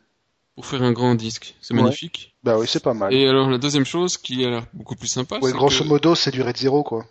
[0.54, 1.54] pour faire un grand disque.
[1.60, 1.82] C'est Ouais.
[1.82, 2.34] magnifique.
[2.42, 3.14] Bah oui, c'est pas mal.
[3.14, 5.88] Et alors la deuxième chose qui a l'air beaucoup plus sympa, Oui, c'est grosso que...
[5.88, 7.06] modo, c'est du Red Zero, quoi.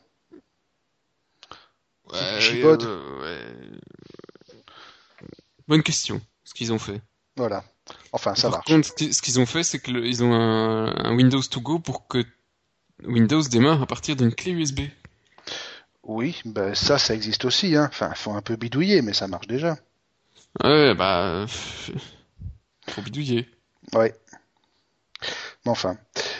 [2.11, 2.19] Ouais,
[2.63, 3.77] euh, ouais.
[5.67, 7.01] Bonne question, ce qu'ils ont fait.
[7.35, 7.63] Voilà.
[8.11, 8.67] Enfin, ça Par marche.
[8.67, 11.79] contre, ce qu'ils- ce qu'ils ont fait, c'est qu'ils ont un, un Windows to go
[11.79, 12.25] pour que
[13.05, 14.81] Windows démarre à partir d'une clé USB.
[16.07, 17.87] Oui, ben ça, ça existe aussi, hein.
[17.91, 19.77] Enfin, faut un peu bidouiller, mais ça marche déjà.
[20.63, 21.45] Ouais, bah,
[22.89, 23.47] faut bidouiller.
[23.93, 24.15] Ouais.
[25.65, 25.97] Mais enfin.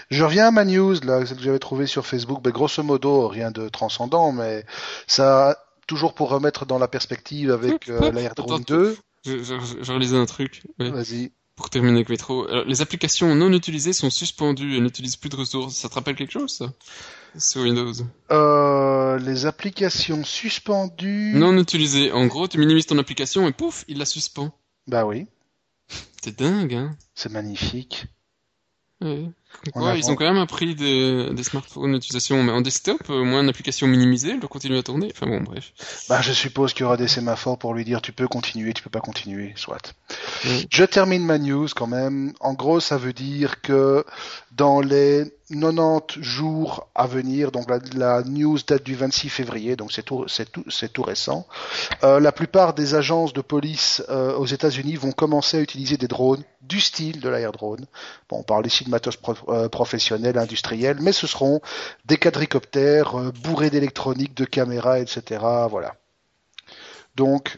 [0.10, 2.42] Je reviens à ma news, là, celle que j'avais trouvée sur Facebook.
[2.42, 4.66] Ben, grosso modo, rien de transcendant, mais
[5.06, 8.98] ça, toujours pour remettre dans la perspective avec euh, l'AirDrone Attends, 2.
[9.26, 10.64] Je, je, je réalisais un truc.
[10.80, 10.90] ouais.
[10.92, 11.32] Vas-y.
[11.58, 15.36] Pour terminer avec Metro, Alors, les applications non utilisées sont suspendues et n'utilisent plus de
[15.36, 15.76] ressources.
[15.76, 16.68] Ça te rappelle quelque chose, ça?
[17.38, 17.94] Sur Windows?
[18.32, 18.67] Euh,
[19.18, 21.34] les applications suspendues.
[21.36, 22.12] Non utilisées.
[22.12, 24.52] En gros, tu minimises ton application et pouf, il la suspend.
[24.88, 25.28] Bah oui,
[26.24, 28.06] C'est dingue, hein c'est magnifique.
[29.00, 29.30] Ouais.
[29.76, 33.00] On Ouais, a- ils ont quand même appris des, des smartphones d'utilisation, mais en desktop,
[33.12, 35.12] euh, au moins une application minimisée, elle doit continuer à tourner.
[35.14, 35.72] Enfin bon, bref.
[36.10, 38.82] Bah, je suppose qu'il y aura des sémaphores pour lui dire tu peux continuer, tu
[38.82, 39.94] peux pas continuer, soit.
[40.46, 40.66] Ouais.
[40.72, 42.34] Je termine ma news quand même.
[42.40, 44.04] En gros, ça veut dire que
[44.52, 49.92] dans les 90 jours à venir, donc la, la news date du 26 février, donc
[49.94, 51.48] c'est tout, c'est tout, c'est tout récent.
[52.04, 56.08] euh, la plupart des agences de police euh, aux États-Unis vont commencer à utiliser des
[56.08, 57.86] drones du style de l'air-drone.
[58.30, 61.62] Bon, on parle ici de matos pro- euh, professionnels, industriels, mais ce seront
[62.06, 65.68] des quadricoptères euh, bourrés d'électronique, de caméras, etc.
[65.70, 65.96] Voilà.
[67.16, 67.58] Donc,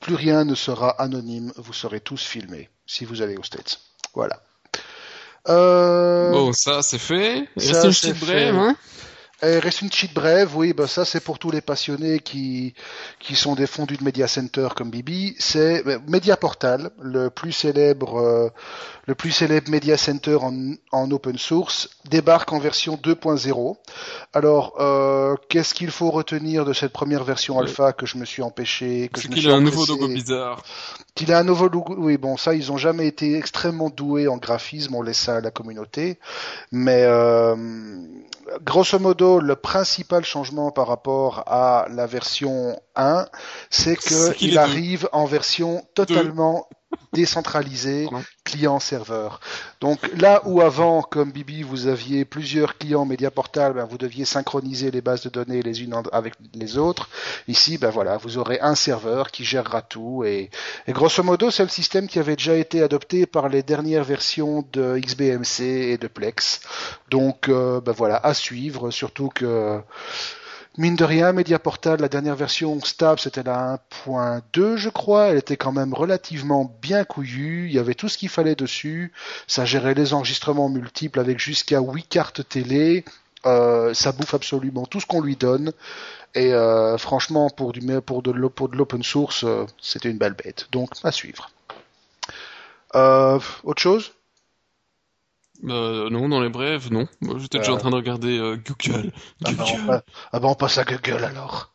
[0.00, 3.80] plus rien ne sera anonyme, vous serez tous filmés si vous allez aux States.
[4.14, 4.42] Voilà.
[5.48, 7.48] Euh, Bon, ça, c'est fait.
[7.56, 8.76] Il reste une petite brève, hein
[9.42, 12.74] et reste une cheat brève, oui, bah ça c'est pour tous les passionnés qui
[13.20, 15.34] qui sont des fondus de Media Center comme Bibi.
[15.38, 18.48] C'est euh, Media Portal, le plus célèbre euh,
[19.06, 23.76] le plus célèbre Media Center en, en open source, débarque en version 2.0.
[24.32, 27.62] Alors, euh, qu'est-ce qu'il faut retenir de cette première version Ouais.
[27.62, 30.62] alpha que je me suis empêché, que je qu'il suis a un nouveau logo bizarre.
[31.14, 31.94] qu'il a un nouveau logo.
[31.96, 35.40] Oui, bon, ça, ils ont jamais été extrêmement doués en graphisme, on laisse ça à
[35.40, 36.18] la communauté.
[36.72, 37.54] Mais euh,
[38.64, 43.26] grosso modo, le principal changement par rapport à la version 1,
[43.70, 46.68] c'est qu'il arrive en version totalement
[47.12, 48.24] décentralisée, Pardon.
[48.44, 49.40] client-serveur.
[49.80, 54.90] Donc là où avant, comme Bibi, vous aviez plusieurs clients Mediaportal, ben, vous deviez synchroniser
[54.90, 57.08] les bases de données les unes avec les autres.
[57.48, 60.50] Ici, ben voilà, vous aurez un serveur qui gérera tout et,
[60.86, 64.64] et grosso modo, c'est le système qui avait déjà été adopté par les dernières versions
[64.72, 66.60] de XBMC et de Plex.
[67.10, 69.80] Donc, euh, ben voilà, à suivre, surtout que
[70.78, 75.28] Mine de rien, Mediaportal, la dernière version stable, c'était la 1.2, je crois.
[75.28, 77.68] Elle était quand même relativement bien couillue.
[77.68, 79.10] Il y avait tout ce qu'il fallait dessus.
[79.46, 83.06] Ça gérait les enregistrements multiples avec jusqu'à 8 cartes télé.
[83.46, 85.72] Euh, ça bouffe absolument tout ce qu'on lui donne.
[86.34, 90.68] Et euh, franchement, pour, du, pour de l'open source, euh, c'était une belle bête.
[90.72, 91.50] Donc, à suivre.
[92.92, 94.12] Autre chose?
[95.64, 97.06] Euh, non, dans les brèves, non.
[97.38, 97.74] J'étais déjà Euh.
[97.74, 99.12] en train de regarder euh, Google.
[99.44, 101.72] ah bah, pa- ah bah, on passe à Google alors.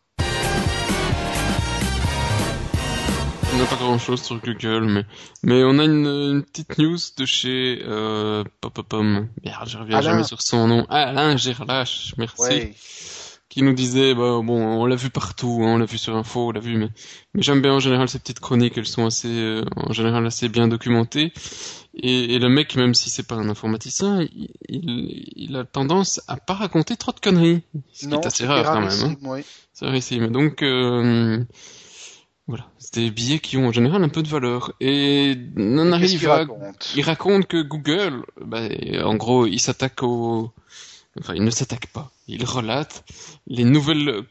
[3.54, 5.06] On n'a pas grand chose sur Google, mais,
[5.44, 9.28] mais on a une, une petite news de chez, euh, Popopom.
[9.44, 10.10] Merde, je reviens Alain.
[10.12, 10.86] jamais sur son nom.
[10.89, 12.41] Ah, Alain Gerlache, merci.
[12.41, 12.74] Ouais.
[13.51, 16.47] Qui nous disait, bah, bon, on l'a vu partout, hein, on l'a vu sur Info,
[16.47, 16.87] on l'a vu, mais,
[17.33, 20.47] mais j'aime bien en général ces petites chroniques, elles sont assez, euh, en général assez
[20.47, 21.33] bien documentées.
[21.93, 26.21] Et, et le mec, même si c'est pas un informaticien, il, il, il a tendance
[26.29, 27.61] à pas raconter trop de conneries.
[27.91, 28.89] Ce qui est assez rare quand même.
[29.03, 29.15] Hein.
[29.23, 29.41] oui.
[29.73, 30.27] C'est rarissime.
[30.29, 31.43] Donc, euh,
[32.47, 32.67] voilà.
[32.77, 34.71] C'est des billets qui ont en général un peu de valeur.
[34.79, 36.37] Et on arrive qu'il à...
[36.37, 36.93] raconte?
[36.95, 38.69] Il raconte que Google, bah,
[39.03, 40.53] en gros, il s'attaque au...
[41.19, 42.12] Enfin, il ne s'attaque pas.
[42.28, 43.04] Il relate
[43.47, 44.24] les nouvelles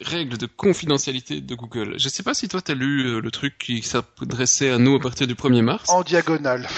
[0.00, 1.94] règles de confidentialité de Google.
[1.98, 5.00] Je sais pas si toi t'as lu euh, le truc qui s'adressait à nous à
[5.00, 5.90] partir du 1er mars.
[5.90, 6.68] En diagonale.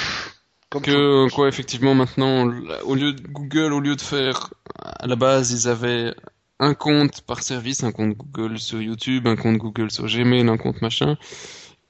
[0.70, 0.82] Comme.
[0.82, 2.50] Que quoi effectivement maintenant
[2.84, 6.12] au lieu de Google au lieu de faire à la base ils avaient
[6.58, 10.56] un compte par service un compte Google sur YouTube un compte Google sur Gmail un
[10.56, 11.16] compte machin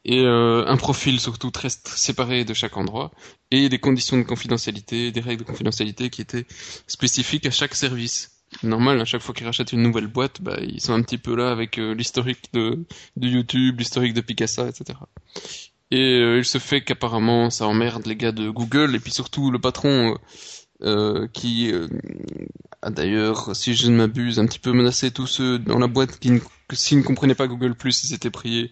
[0.04, 3.10] et euh, un profil surtout très séparé de chaque endroit
[3.50, 6.46] et des conditions de confidentialité des règles de confidentialité qui étaient
[6.86, 8.30] spécifiques à chaque service.
[8.62, 11.34] Normal à chaque fois qu'ils rachètent une nouvelle boîte bah ils sont un petit peu
[11.34, 12.84] là avec euh, l'historique de
[13.16, 14.96] YouTube l'historique de Picasa etc
[15.90, 19.50] et euh, il se fait qu'apparemment ça emmerde les gars de Google et puis surtout
[19.50, 20.18] le patron euh,
[20.82, 21.88] euh, qui euh,
[22.82, 26.18] a d'ailleurs, si je ne m'abuse, un petit peu menacé tous ceux dans la boîte
[26.18, 28.70] qui ne, que s'ils ne comprenaient pas Google ils étaient priés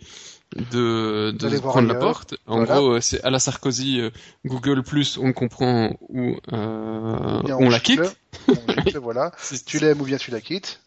[0.56, 2.34] de, de prendre la porte.
[2.46, 2.74] En Voilà.
[2.76, 4.10] gros, euh, c'est à la Sarkozy, euh,
[4.44, 8.16] Google Plus, on comprend où euh, Ou bien on la quitte.
[8.48, 9.32] On gicle, voilà.
[9.66, 10.80] Tu l'aimes ou bien tu la quittes.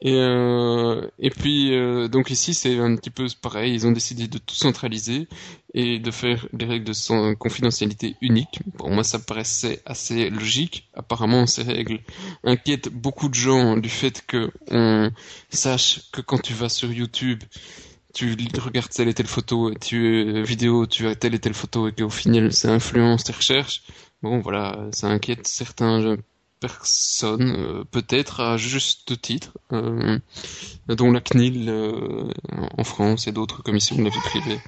[0.00, 3.74] Et, euh, et puis, euh, donc ici, c'est un petit peu pareil.
[3.74, 5.26] Ils ont décidé de tout centraliser
[5.74, 8.60] et de faire des règles de confidentialité uniques.
[8.76, 10.88] Pour moi, ça paraissait assez logique.
[10.94, 12.00] Apparemment, ces règles
[12.44, 15.10] inquiètent beaucoup de gens du fait que on
[15.50, 17.42] sache que quand tu vas sur YouTube,
[18.18, 21.92] tu regardes telle et telle photo, tu vidéo, tu as telle et telle photo, et
[21.92, 23.82] qu'au final, ça influence tes recherches.
[24.22, 26.16] Bon, voilà, ça inquiète certains
[26.60, 30.18] personnes, euh, peut-être à juste titre, euh,
[30.88, 32.32] dont la CNIL euh,
[32.76, 34.60] en France et d'autres commissions de la vie privée.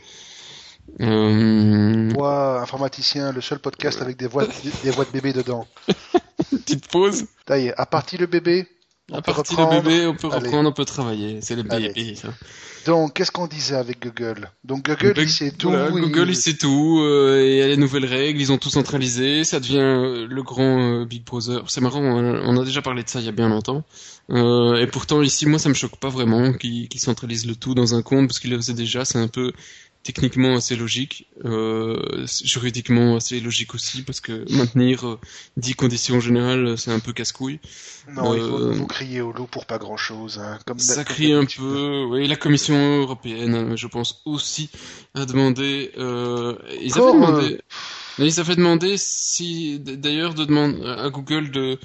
[1.01, 4.47] Euh, Moi, informaticien, le seul podcast avec des voix,
[4.83, 5.67] des voix de bébé dedans.
[6.51, 7.27] petite pause.
[7.47, 8.67] Ça y est, à partir le bébé.
[9.11, 9.83] On À peut reprendre.
[9.83, 10.47] bébé, on peut Allez.
[10.47, 11.41] reprendre, on peut travailler.
[11.43, 12.29] C'est le bébé, ça.
[12.87, 14.51] Donc, qu'est-ce qu'on disait avec Google?
[14.65, 15.69] Donc, Google, Bug- il sait tout.
[15.69, 18.53] voilà, il- Google, il sait tout, euh, et il y a les nouvelles règles, ils
[18.53, 21.63] ont tout centralisé, ça devient euh, le grand euh, Big Brother.
[21.69, 23.85] C'est marrant, on a déjà parlé de ça il y a bien longtemps.
[24.31, 27.75] Euh, et pourtant, ici, moi, ça me choque pas vraiment qu'ils qu'ils centralisent le tout
[27.75, 29.53] dans un compte, parce qu'ils le faisaient déjà, c'est un peu
[30.03, 35.19] techniquement assez logique, euh, juridiquement assez logique aussi, parce que maintenir euh,
[35.59, 37.61] 10 conditions générales, c'est un peu casse-couille.
[38.09, 40.39] Non, il faut, Euh, faut crier au loup pour pas grand chose.
[40.39, 40.59] Hein.
[40.67, 42.05] Comme Ça crie un peu.
[42.09, 44.71] Oui, la Commission européenne, euh, je pense aussi,
[45.15, 45.93] a demandé.
[45.99, 47.61] Euh, ils avaient demandé.
[48.19, 51.79] Ils avaient demandé si, d'ailleurs, de demander à Google de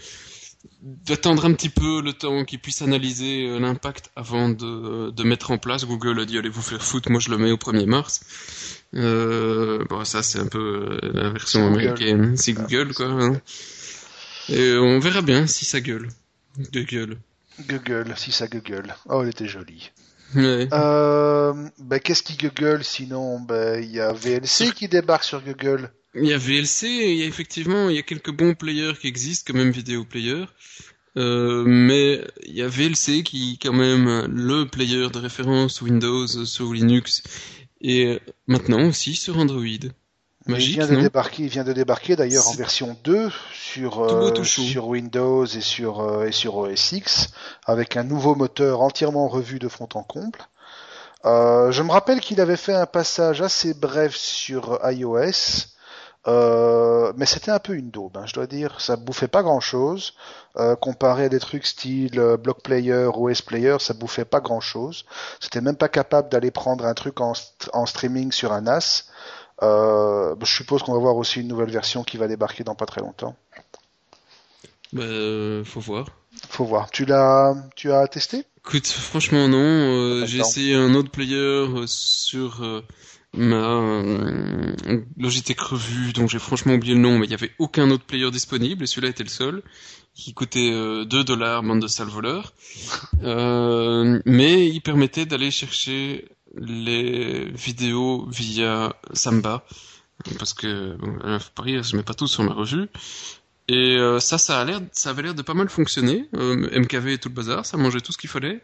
[0.82, 5.51] d'attendre un petit peu le temps qu'ils puissent analyser euh, l'impact avant de, de mettre
[5.51, 5.86] en place.
[5.86, 8.21] Google a dit allez vous faire foutre, moi je le mets au 1er mars.
[8.93, 11.88] Euh, bon, ça c'est un peu euh, la version C'est Google.
[11.88, 13.08] américaine, c'est Google quoi.
[13.08, 13.41] hein.
[14.49, 16.10] Et on verra bien si ça gueule.
[16.71, 17.17] Gueule.
[17.67, 18.93] Google, si ça Google.
[19.10, 19.91] Oh, elle était jolie.
[20.36, 20.67] Ouais.
[20.73, 23.39] Euh, ben, qu'est-ce qui Google sinon?
[23.39, 25.91] Ben, il y a VLC qui débarque sur Google.
[26.15, 28.93] Il y a VLC, et il y a effectivement, il y a quelques bons players
[28.99, 30.45] qui existent, quand même vidéo player.
[31.17, 36.28] Euh, mais il y a VLC qui est quand même le player de référence Windows
[36.28, 37.23] sur Linux
[37.82, 39.62] et maintenant aussi sur Android.
[40.47, 41.01] Magique, il vient de non?
[41.01, 45.45] débarquer, il vient de débarquer d'ailleurs en version 2 sur Tout beau, euh, sur Windows
[45.45, 47.30] et sur euh, et sur OS X
[47.65, 50.39] avec un nouveau moteur entièrement revu de fond en comble.
[51.25, 55.65] Euh, je me rappelle qu'il avait fait un passage assez bref sur iOS,
[56.28, 58.82] euh, mais c'était un peu une daube, hein, je dois dire.
[58.82, 60.14] Ça bouffait pas grand-chose
[60.58, 65.06] euh, comparé à des trucs style euh, Block Player, OS Player, ça bouffait pas grand-chose.
[65.40, 69.06] C'était même pas capable d'aller prendre un truc en, st- en streaming sur un NAS.
[69.64, 72.86] Euh, je suppose qu'on va voir aussi une nouvelle version qui va débarquer dans pas
[72.86, 73.36] très longtemps.
[74.94, 76.08] Bah, euh, faut voir.
[76.50, 76.90] Faut voir.
[76.92, 78.46] Tu l'as, tu as testé?
[78.66, 79.58] Écoute, franchement non.
[79.58, 82.82] euh, j'ai essayé un autre player sur euh,
[83.36, 84.76] ma euh,
[85.17, 88.30] Logitech Revue, dont j'ai franchement oublié le nom, mais il n'y avait aucun autre player
[88.32, 89.63] disponible, et celui-là était le seul,
[90.13, 92.54] qui coûtait euh, 2 dollars, bande de sale voleur.
[93.24, 99.65] Euh, mais il permettait d'aller chercher les vidéos via Samba,
[100.39, 101.17] parce que, bon,
[101.56, 102.88] pas rire, je mets pas tout sur ma revue.
[103.67, 106.30] Et euh, ça, ça a l'air, ça avait l'air de pas mal fonctionner.
[106.36, 108.62] Euh, MKV et tout le bazar, ça mangeait tout ce qu'il fallait,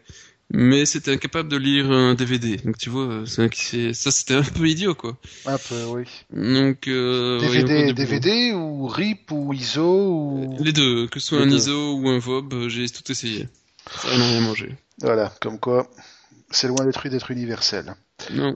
[0.54, 2.58] mais c'était incapable de lire un DVD.
[2.58, 5.16] Donc tu vois, euh, c'est ça c'était un peu idiot quoi.
[5.46, 6.04] Un peu, oui.
[6.30, 11.48] Donc euh, DVD, ou RIP ou ISO ou Les deux, que ce soit Les un
[11.48, 11.56] deux.
[11.56, 13.48] ISO ou un VOB, euh, j'ai tout essayé.
[13.90, 14.76] Ça n'a rien mangé.
[15.00, 15.88] voilà, comme quoi
[16.50, 17.94] c'est loin d'être d'être universel.
[18.30, 18.54] Non.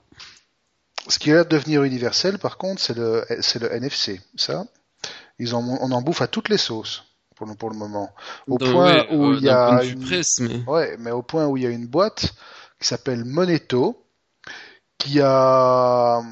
[1.09, 4.21] Ce qui a l'air de devenir universel, par contre, c'est le c'est le NFC.
[4.37, 4.67] Ça,
[5.39, 7.05] ils en on en bouffe à toutes les sauces
[7.37, 8.13] pour le pour le moment.
[8.49, 10.01] Au Dans- point ouais, où euh, il y a une...
[10.05, 12.35] presse, mais Ouais, mais au point où il y a une boîte
[12.81, 14.03] qui s'appelle Moneto
[14.99, 16.23] qui a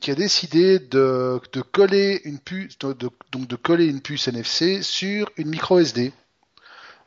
[0.00, 4.26] qui a décidé de, de coller une puce de, de- donc de coller une puce
[4.28, 6.12] NFC sur une micro SD.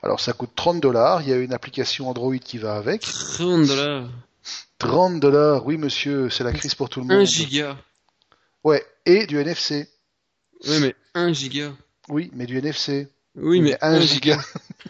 [0.03, 3.01] Alors ça coûte 30 dollars, il y a une application Android qui va avec.
[3.01, 4.09] 30 dollars,
[4.77, 7.25] 30 dollars, oui monsieur, c'est la crise pour tout le 1 monde.
[7.25, 7.75] giga.
[8.63, 9.89] Ouais, et du NFC.
[10.67, 11.73] Ouais, mais 1 giga.
[12.09, 13.07] Oui, mais du NFC.
[13.37, 14.39] Oui, mais 1 giga.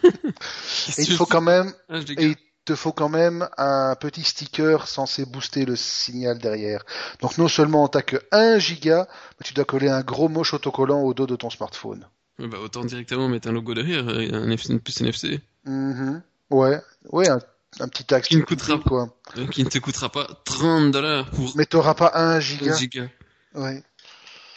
[0.04, 0.08] Et
[0.98, 2.22] il faut quand même veux 1 giga.
[2.22, 6.84] Et il te faut quand même un petit sticker censé booster le signal derrière.
[7.20, 9.08] Donc non seulement t'as que 1 giga,
[9.38, 12.06] mais tu dois coller un gros moche autocollant au dos de ton smartphone.
[12.38, 16.22] Ouais, bah, autant directement mettre un logo derrière, euh, un F- une puce NFC, Mhm.
[16.50, 16.80] Ouais,
[17.10, 17.38] ouais, un,
[17.80, 19.08] un petit axe Qui ne coûtera quoi.
[19.36, 22.76] euh, qui ne te coûtera pas 30 dollars pour Mais t'auras pas 1 1 giga.
[22.76, 23.08] giga.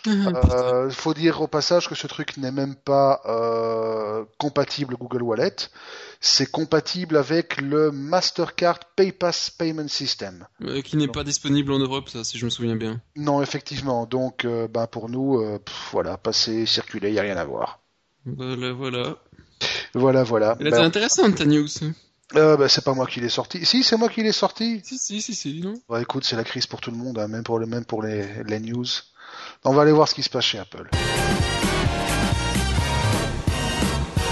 [0.05, 0.13] Ouais.
[0.51, 5.55] Euh, faut dire au passage que ce truc n'est même pas euh, compatible Google Wallet.
[6.19, 10.47] C'est compatible avec le Mastercard PayPass Payment System.
[10.63, 13.01] Euh, qui n'est pas disponible en Europe, ça, si je me souviens bien.
[13.15, 14.05] Non, effectivement.
[14.05, 17.45] Donc, euh, ben pour nous, euh, pff, voilà, passer, circuler, il y a rien à
[17.45, 17.79] voir.
[18.25, 19.17] Voilà, voilà.
[19.93, 20.55] Voilà, voilà.
[20.59, 21.67] Elle était Ben, intéressante, ta news.
[22.35, 23.65] euh, ben, c'est pas moi qui l'ai sorti.
[23.65, 24.81] Si, c'est moi qui l'ai sorti.
[24.83, 27.27] Si, si, si, si, non Bah écoute, c'est la crise pour tout le monde, hein,
[27.27, 28.85] même pour, le, même pour les, les news.
[29.63, 30.89] On va aller voir ce qui se passe chez Apple.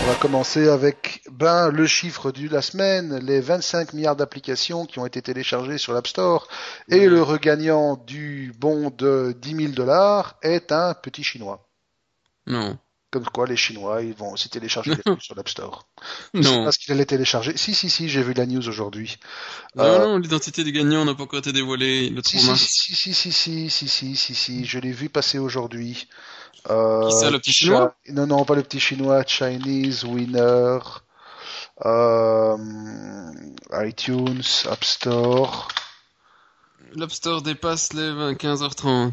[0.02, 4.98] On va commencer avec ben, le chiffre de la semaine, les 25 milliards d'applications qui
[4.98, 6.48] ont été téléchargées sur l'App Store,
[6.88, 11.68] et le regagnant du bon de 10 000 dollars est un petit chinois.
[12.48, 12.80] Non.
[13.12, 15.88] Comme quoi, les Chinois, ils vont aussi télécharger des trucs sur l'App Store.
[16.36, 16.66] Non.
[16.66, 17.58] pas ce qu'il allait télécharger.
[17.58, 19.18] Si, si, si, j'ai vu la news aujourd'hui.
[19.76, 22.96] Non, Euh, non, l'identité du gagnant n'a pas encore été dévoilée le 3 Si, si,
[22.96, 26.08] si, si, si, si, si, si, si, si, je l'ai vu passer aujourd'hui.
[26.70, 30.78] Euh, Qui ça, le petit Chi- chinois Non, non, pas le petit chinois, Chinese Winner,
[31.86, 32.58] euh,
[33.74, 35.68] iTunes, App Store.
[36.96, 39.12] L'App Store dépasse les 20 15h30.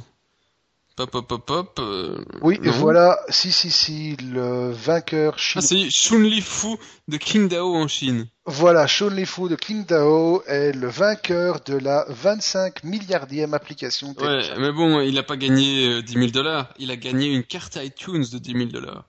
[0.96, 1.78] Pop, pop, pop, pop.
[1.78, 5.66] euh, Oui, et voilà, si, si, si, le vainqueur Ah, chinois.
[5.66, 6.68] c'est Shunli Fu
[7.06, 8.26] de Qingdao en Chine.
[8.46, 14.14] voilà, Sean Lifu de Qingdao est le vainqueur de la 25 milliardième application.
[14.18, 16.72] Ouais, mais bon, il a pas gagné euh, 10 000 dollars.
[16.78, 19.04] Il a gagné une carte iTunes de 10 000 dollars.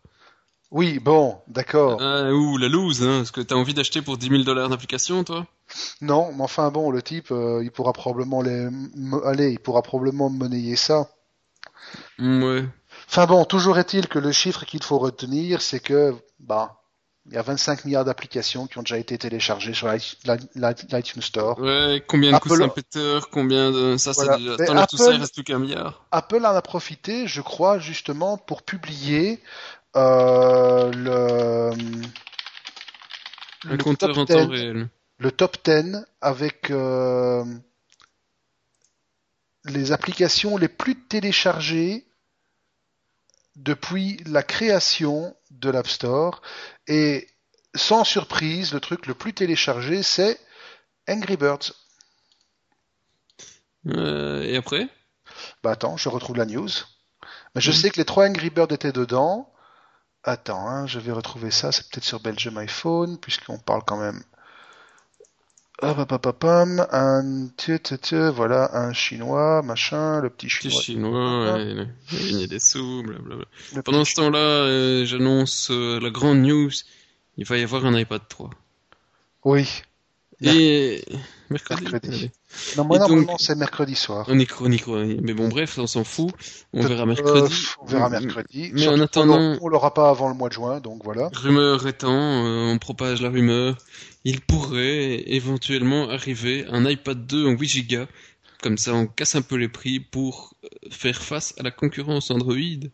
[0.69, 2.01] Oui, bon, d'accord.
[2.01, 3.21] Ah, ouh, la loose, hein.
[3.21, 5.47] Est-ce que t'as envie d'acheter pour 10 000 dollars d'application, toi?
[6.01, 8.67] Non, mais enfin bon, le type, euh, il pourra probablement les,
[9.23, 11.09] allez, il pourra probablement monnayer ça.
[12.19, 12.65] Ouais.
[13.09, 16.81] Enfin bon, toujours est-il que le chiffre qu'il faut retenir, c'est que, bah,
[17.29, 20.87] il y a 25 milliards d'applications qui ont déjà été téléchargées sur l'i- l'i- l'i-
[20.91, 21.59] l'iTunes Store.
[21.59, 23.97] Ouais, combien de Apple- coups Saint-Péter, combien de...
[23.97, 24.37] Ça, c'est Voilà.
[24.37, 24.55] déjà...
[24.59, 26.05] Mais T'enlèves tout ça, Apple- il reste plus qu'un milliard.
[26.11, 29.41] Apple en a profité, je crois, justement, pour publier
[29.97, 31.71] euh, le,
[33.65, 34.87] Un le compteur top en 10 temps réel.
[35.19, 37.43] le top 10 avec euh,
[39.69, 42.07] les applications les plus téléchargées
[43.55, 46.41] depuis la création de l'App Store.
[46.87, 47.27] Et
[47.75, 50.39] sans surprise, le truc le plus téléchargé, c'est
[51.07, 51.73] Angry Birds.
[53.87, 54.89] Euh, et après?
[55.63, 56.69] Bah attends, je retrouve la news.
[57.55, 59.51] Mais je sais que les trois Angry Birds étaient dedans.
[60.23, 61.71] Attends, hein, je vais retrouver ça.
[61.71, 64.21] C'est peut-être sur Belgium iPhone, puisqu'on parle quand même.
[65.81, 70.81] Un, tu, tu, tu, voilà, un chinois, machin, le petit Petit chinois.
[70.81, 73.45] chinois, ouais, il il a des sous, blablabla.
[73.75, 76.71] le Pendant ce temps-là, euh, j'annonce euh, la grande news.
[77.37, 78.49] Il va y avoir un iPad 3.
[79.45, 79.83] Oui.
[80.41, 81.03] Et
[81.49, 81.83] mercredi.
[81.83, 82.31] Mercredi.
[82.77, 84.25] Non, moi, normalement, c'est mercredi soir.
[84.29, 85.03] On y croit, on y croit.
[85.03, 86.31] Mais bon, bref, on s'en fout.
[86.73, 87.65] On Peut- verra euh, mercredi.
[87.81, 88.69] on verra mercredi.
[88.73, 91.29] Mais Surtout en attendant- on l'aura pas avant le mois de juin, donc voilà.
[91.33, 92.09] Rumeur étant,
[92.45, 93.77] euh, on propage la rumeur.
[94.23, 98.05] Il pourrait éventuellement arriver un iPad 2 en 8 Go.
[98.63, 102.31] Comme ça, on casse un peu les prix pour euh, faire face à la concurrence
[102.31, 102.55] Android.
[102.55, 102.91] Donc,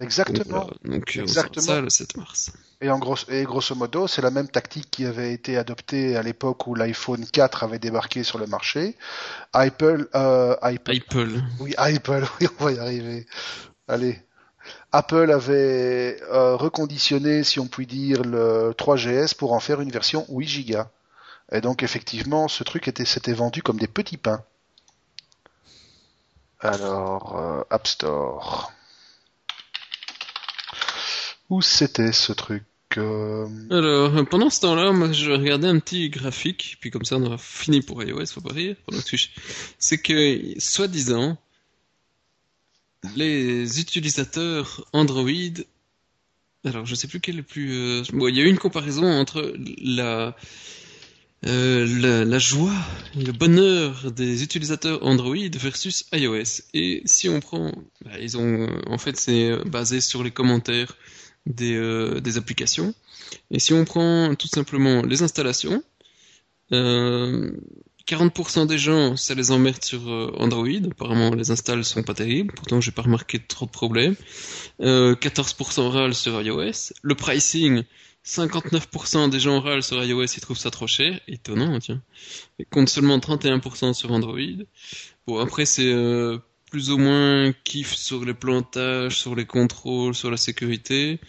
[0.00, 0.44] Exactement.
[0.48, 0.70] voilà.
[0.84, 1.62] Donc, euh, on Exactement.
[1.66, 2.52] sort ça le 7 mars.
[2.80, 6.22] Et, en gros, et grosso modo, c'est la même tactique qui avait été adoptée à
[6.22, 8.96] l'époque où l'iPhone 4 avait débarqué sur le marché.
[9.52, 11.42] Apple, euh, Apple, Apple.
[11.60, 13.26] oui, Apple, oui, on va y arriver.
[13.88, 14.20] Allez.
[14.92, 20.26] Apple avait euh, reconditionné, si on peut dire, le 3GS pour en faire une version
[20.28, 20.82] 8 Go.
[21.52, 24.42] Et donc, effectivement, ce truc était, s'était vendu comme des petits pains.
[26.60, 28.72] Alors, euh, App Store.
[31.60, 32.64] C'était ce truc
[32.98, 37.16] euh, Alors, euh, pendant ce temps-là, moi, je regardais un petit graphique, puis comme ça,
[37.16, 38.76] on aura fini pour iOS, faut pas rire.
[39.78, 41.36] C'est que, soi-disant,
[43.16, 45.28] les utilisateurs Android,
[46.64, 48.58] alors je sais plus quel est le plus, euh, bon, il y a eu une
[48.58, 50.34] comparaison entre la,
[51.42, 52.72] la, joie,
[53.16, 56.62] le bonheur des utilisateurs Android versus iOS.
[56.72, 57.72] Et si on prend,
[58.04, 60.96] bah, ils ont, en fait, c'est basé sur les commentaires
[61.46, 62.94] des, euh, des applications.
[63.50, 65.82] Et si on prend tout simplement les installations,
[66.72, 67.52] euh,
[68.06, 70.68] 40% des gens, ça les emmerde sur euh, Android.
[70.90, 72.52] Apparemment, les installs sont pas terribles.
[72.54, 74.14] Pourtant, j'ai pas remarqué trop de problèmes.
[74.80, 76.92] Euh, 14% râlent sur iOS.
[77.02, 77.82] Le pricing,
[78.26, 81.18] 59% des gens râlent sur iOS, ils trouvent ça trop cher.
[81.28, 82.02] Étonnant, tiens.
[82.58, 84.38] Et compte seulement 31% sur Android.
[85.26, 86.38] Bon, après, c'est euh,
[86.74, 91.20] plus ou moins kiff sur les plantages, sur les contrôles, sur la sécurité.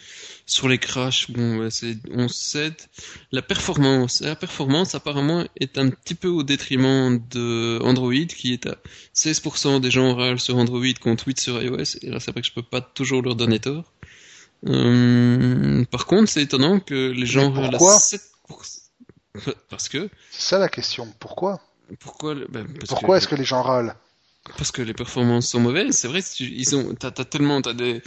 [0.48, 2.88] Sur les crashs, bon, c'est 11-7.
[3.32, 8.66] La performance, la performance apparemment est un petit peu au détriment de Android, qui est
[8.66, 8.76] à
[9.14, 11.98] 16% des gens râlent sur Android contre 8 sur iOS.
[12.02, 13.94] Et là, c'est vrai que je peux pas toujours leur donner tort.
[14.66, 18.20] Euh, par contre, c'est étonnant que les gens râlent à pourquoi 7%.
[19.70, 21.08] Parce que, C'est ça la question.
[21.20, 21.62] Pourquoi?
[22.00, 23.96] Pourquoi, ben, parce Pourquoi que- est-ce que les gens râlent?
[24.58, 26.22] Parce que les performances sont mauvaises, c'est vrai.
[26.40, 28.02] Ils ont, t'as, t'as tellement, t'as des,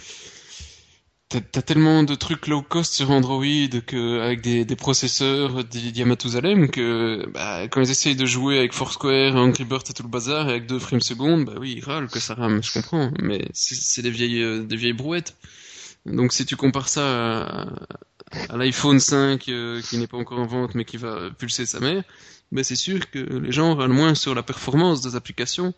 [1.29, 3.45] t'as, t'as tellement de trucs low cost sur Android
[3.87, 5.65] que avec des, des processeurs
[6.07, 10.09] Mathusalem que bah, quand ils essayent de jouer avec Foursquare, Angry Birds et tout le
[10.09, 13.11] bazar et avec 2 frames secondes, bah oui, ils râlent que ça rame, je comprends.
[13.21, 15.37] Mais c'est, c'est des vieilles, euh, des vieilles brouettes.
[16.07, 17.67] Donc si tu compares ça à,
[18.49, 21.81] à l'iPhone 5 euh, qui n'est pas encore en vente mais qui va pulser sa
[21.81, 22.03] mère,
[22.53, 25.75] ben c'est sûr que les gens râlent moins sur la performance des applications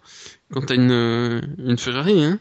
[0.52, 2.38] quand t'as une, euh, une Ferrari, hein.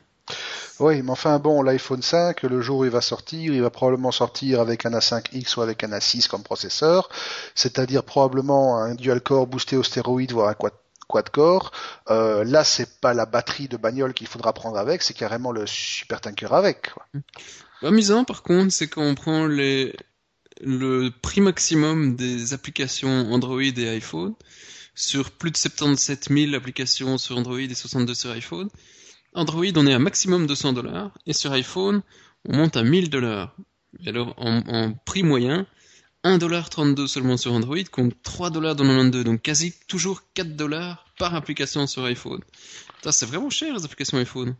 [0.80, 4.12] Oui, mais enfin bon, l'iPhone 5, le jour où il va sortir, il va probablement
[4.12, 7.10] sortir avec un A5X ou avec un A6 comme processeur,
[7.54, 10.74] c'est-à-dire probablement un dual-core boosté au stéroïde, voire un quad
[11.10, 11.72] quad-core.
[12.12, 15.66] Euh, là, c'est pas la batterie de bagnole qu'il faudra prendre avec, c'est carrément le
[15.66, 16.94] super tanker avec.
[16.94, 17.06] quoi.
[17.82, 19.96] Amusant par contre, c'est quand on prend les,
[20.62, 24.34] le prix maximum des applications Android et iPhone
[24.96, 28.70] sur plus de 77 000 applications sur Android et 62 sur iPhone.
[29.34, 32.02] Android, on est à maximum 200 dollars et sur iPhone,
[32.46, 33.56] on monte à 1000 dollars.
[34.06, 35.66] Alors, en, en prix moyen,
[36.26, 42.40] 1,32$ seulement sur Android contre 3,92$, donc quasi toujours 4 dollars par application sur iPhone.
[43.12, 44.56] C'est vraiment cher les applications iPhone.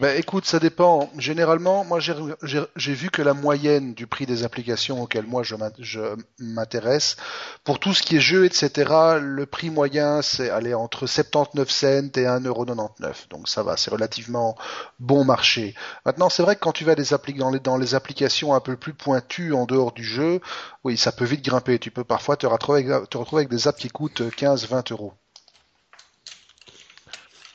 [0.00, 1.10] Ben écoute, ça dépend.
[1.18, 5.70] Généralement, moi j'ai- vu que la moyenne du prix des applications auxquelles moi je m'in-
[5.78, 6.00] je
[6.40, 7.16] m'intéresse,
[7.62, 12.10] pour tout ce qui est jeux, etc., le prix moyen c'est aller entre 79 cents
[12.16, 13.28] et 1,99€.
[13.30, 14.56] Donc ça va, c'est relativement
[14.98, 15.74] bon marché.
[16.06, 19.66] Maintenant, c'est vrai que quand tu vas dans les applications un peu plus pointues en
[19.66, 20.40] dehors du jeu,
[20.84, 21.78] oui, ça peut vite grimper.
[21.78, 25.12] Tu peux parfois te retrouver avec, te retrouver avec des apps qui coûtent 15-20 euros.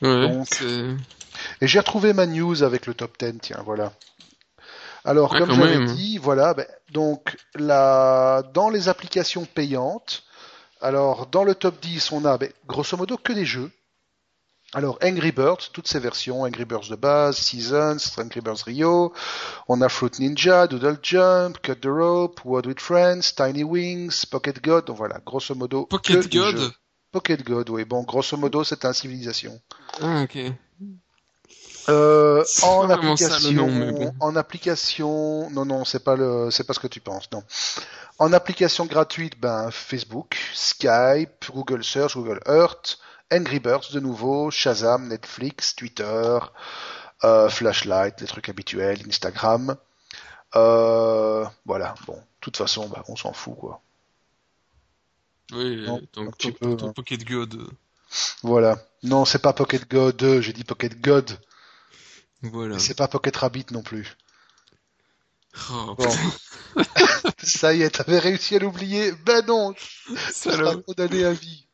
[0.02, 0.62] Ouais, Donc.
[1.60, 3.92] Et j'ai retrouvé ma news avec le top 10, tiens, voilà.
[5.04, 5.86] Alors, Ah, comme j'avais même.
[5.86, 8.42] dit, voilà, ben, donc, la...
[8.52, 10.24] dans les applications payantes,
[10.82, 13.70] alors, dans le top 10, on a, ben, grosso modo, que des jeux.
[14.72, 19.12] Alors, Angry Birds, toutes ces versions, Angry Birds de base, Seasons, Angry Birds Rio,
[19.68, 24.62] on a Fruit Ninja, Doodle Jump, Cut the Rope, Word with Friends, Tiny Wings, Pocket
[24.62, 26.72] God, donc voilà, grosso modo, que Pocket des God jeux.
[27.12, 29.60] Pocket God, oui, bon, grosso modo, c'est un civilisation.
[30.00, 30.38] Ah, ok.
[31.88, 34.14] Euh, en application, ça, le nom, mais bon.
[34.20, 37.42] en application, non non, c'est pas le, c'est pas ce que tu penses, non.
[38.18, 42.98] En application gratuite, ben Facebook, Skype, Google Search, Google Earth,
[43.32, 46.38] Angry Birds de nouveau, Shazam, Netflix, Twitter,
[47.24, 49.74] euh, Flashlight, les trucs habituels, Instagram.
[50.54, 53.80] Euh, voilà, bon, de toute façon, ben, on s'en fout quoi.
[55.52, 56.92] Oui, Non, donc ton hein.
[56.94, 57.68] Pocket God.
[58.42, 58.78] Voilà.
[59.02, 61.38] Non, c'est pas Pocket God, j'ai dit Pocket God.
[62.42, 62.78] Voilà.
[62.78, 64.16] C'est pas Pocket Rabbit non plus.
[65.70, 66.08] Oh, Bon.
[67.42, 69.74] Ça y est, t'avais réussi à l'oublier Ben non,
[70.32, 71.66] ça sera condamné à vie.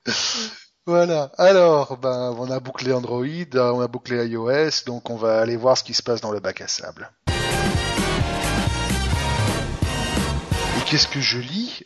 [0.86, 1.32] Voilà.
[1.36, 5.76] Alors, ben, on a bouclé Android, on a bouclé iOS, donc on va aller voir
[5.76, 7.12] ce qui se passe dans le bac à sable.
[10.78, 11.82] Et qu'est-ce que je lis?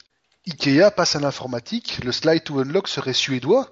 [0.51, 3.71] Ikea passe à l'informatique, le slide to unlock serait suédois?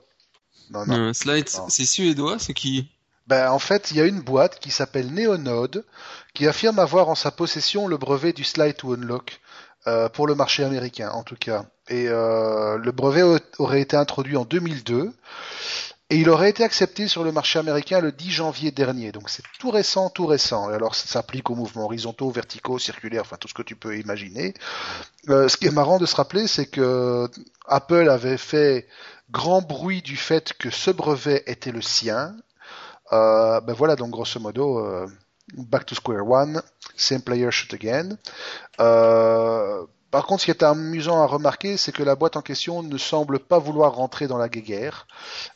[0.70, 0.96] Non, non.
[0.98, 2.88] Non, Slide, c'est suédois, c'est qui?
[3.26, 5.84] Ben, en fait, il y a une boîte qui s'appelle Neonode
[6.34, 9.40] qui affirme avoir en sa possession le brevet du Slide to Unlock
[9.86, 11.64] euh, pour le marché américain, en tout cas.
[11.88, 15.12] Et euh, le brevet au- aurait été introduit en 2002
[16.10, 19.12] et il aurait été accepté sur le marché américain le 10 janvier dernier.
[19.12, 20.70] Donc c'est tout récent, tout récent.
[20.70, 23.98] Et alors ça s'applique aux mouvements horizontaux, verticaux, circulaires, enfin tout ce que tu peux
[23.98, 24.54] imaginer.
[25.28, 27.28] Euh, ce qui est marrant de se rappeler, c'est que
[27.66, 28.86] Apple avait fait
[29.30, 32.34] grand bruit du fait que ce brevet était le sien
[33.12, 35.06] euh, ben voilà, donc grosso modo, euh,
[35.56, 36.62] back to square one,
[36.96, 38.18] same player shoot again.
[38.80, 42.82] Euh, par contre, ce qui est amusant à remarquer, c'est que la boîte en question
[42.82, 45.06] ne semble pas vouloir rentrer dans la guéguerre.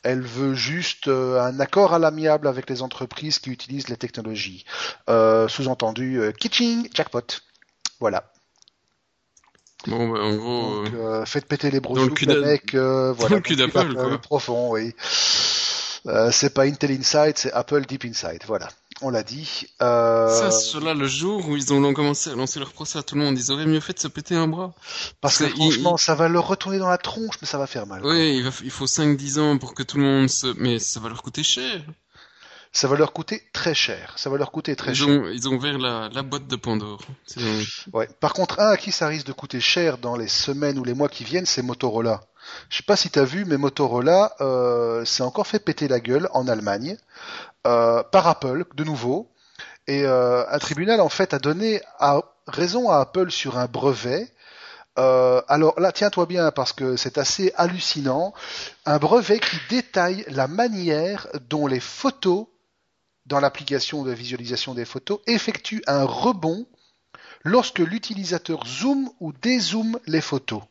[0.03, 4.65] Elle veut juste euh, un accord à l'amiable avec les entreprises qui utilisent les technologies.
[5.09, 7.41] Euh, Sous-entendu, euh, kitching, jackpot.
[8.01, 8.25] Voilà.
[9.87, 13.57] Bon, bah, en gros, Donc, euh, faites péter les Dans le euh, voilà, le cul
[13.57, 14.19] d'Apple, quoi.
[14.19, 14.95] profond, oui.
[16.07, 18.43] Euh, c'est pas Intel Inside, c'est Apple Deep Inside.
[18.47, 18.69] Voilà,
[19.03, 19.67] on l'a dit.
[19.83, 23.15] Euh, ça, cela, le jour où ils ont commencé à lancer leur procès à tout
[23.15, 24.73] le monde, ils auraient mieux fait de se péter un bras.
[25.21, 27.59] parce que parce que franchement, il- ça va leur retourner dans la tronche, mais ça
[27.59, 28.05] va faire mal.
[28.05, 30.47] Oui, il, va, il faut 5-10 ans pour que tout le monde se...
[30.59, 31.83] Mais ça va leur coûter cher.
[32.75, 34.15] ça va leur coûter très cher.
[34.17, 35.09] Ça va leur coûter très Ils cher.
[35.09, 37.03] ont, ils ont ouvert la, la boîte de Pandore.
[37.93, 38.09] Ouais.
[38.21, 40.95] Par contre, un à qui ça risque de coûter cher dans les semaines ou les
[40.95, 42.23] mois qui viennent, c'est Motorola.
[42.71, 46.01] Je sais pas si tu as vu, mais Motorola euh, s'est encore fait péter la
[46.01, 46.97] gueule en Allemagne
[47.67, 49.31] euh, par Apple, de nouveau.
[49.87, 51.81] Et euh, un tribunal, en fait, a donné
[52.47, 54.33] raison à Apple sur un brevet.
[54.99, 58.35] Euh, alors là, tiens-toi bien, parce que c'est assez hallucinant.
[58.85, 62.47] Un brevet qui détaille la manière dont les photos,
[63.27, 66.67] dans l'application de visualisation des photos, effectuent un rebond
[67.45, 70.63] lorsque l'utilisateur zoome ou dézoome les photos.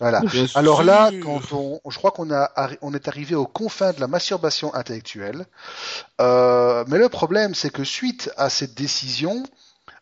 [0.00, 0.22] Voilà.
[0.54, 2.50] Alors là, quand on, je crois qu'on a,
[2.82, 5.46] on est arrivé aux confins de la masturbation intellectuelle.
[6.20, 9.44] Euh, mais le problème, c'est que suite à cette décision,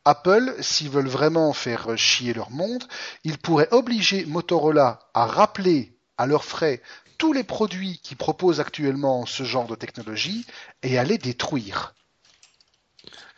[0.04, 2.84] Apple, s'ils veulent vraiment faire chier leur monde,
[3.24, 6.82] ils pourraient obliger Motorola à rappeler à leurs frais
[7.18, 10.46] tous les produits qui proposent actuellement ce genre de technologie
[10.82, 11.94] et à les détruire.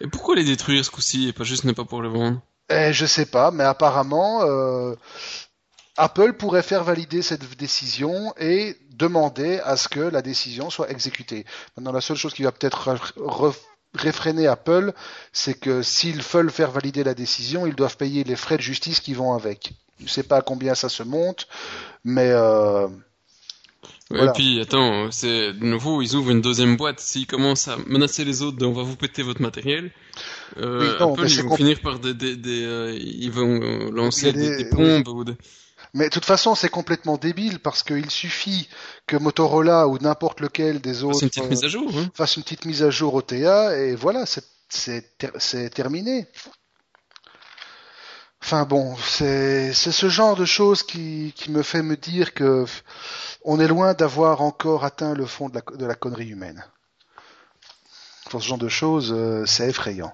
[0.00, 2.40] Et pourquoi les détruire ce coup-ci et pas juste ne pas pour le vendre?
[2.70, 4.94] Eh, je sais pas, mais apparemment, euh,
[5.96, 11.44] Apple pourrait faire valider cette décision et demander à ce que la décision soit exécutée.
[11.76, 13.56] Maintenant, la seule chose qui va peut-être re- re-
[13.94, 14.92] réfréner Apple,
[15.32, 19.00] c'est que s'ils veulent faire valider la décision, ils doivent payer les frais de justice
[19.00, 19.72] qui vont avec.
[20.04, 21.46] Je sais pas à combien ça se monte,
[22.04, 22.88] mais euh,
[24.10, 24.30] Ouais, Voilà.
[24.32, 27.00] Et puis, attends, c'est de nouveau, ils ouvrent une deuxième boîte.
[27.00, 29.92] S'ils commencent à menacer les autres, de, on va vous péter votre matériel.
[30.58, 34.56] Euh, non, Apple, ils vont finir par des, des, des, euh, ils vont lancer des,
[34.64, 35.34] des- bombes ou des...
[35.94, 38.68] Mais de toute façon, c'est complètement débile parce qu'il suffit
[39.06, 41.90] que Motorola ou n'importe lequel des autres C'est une petite mise à jour.
[41.96, 42.10] Hein.
[42.14, 46.26] fasse une petite mise à jour au TA et voilà, c'est c'est ter- c'est terminé.
[48.42, 52.66] Enfin bon, c'est ce genre de choses qui, qui me fait me dire que
[53.42, 56.62] on est loin d'avoir encore atteint le fond de la, de la connerie humaine.
[58.30, 60.12] Pour ce genre de choses, euh, c'est effrayant.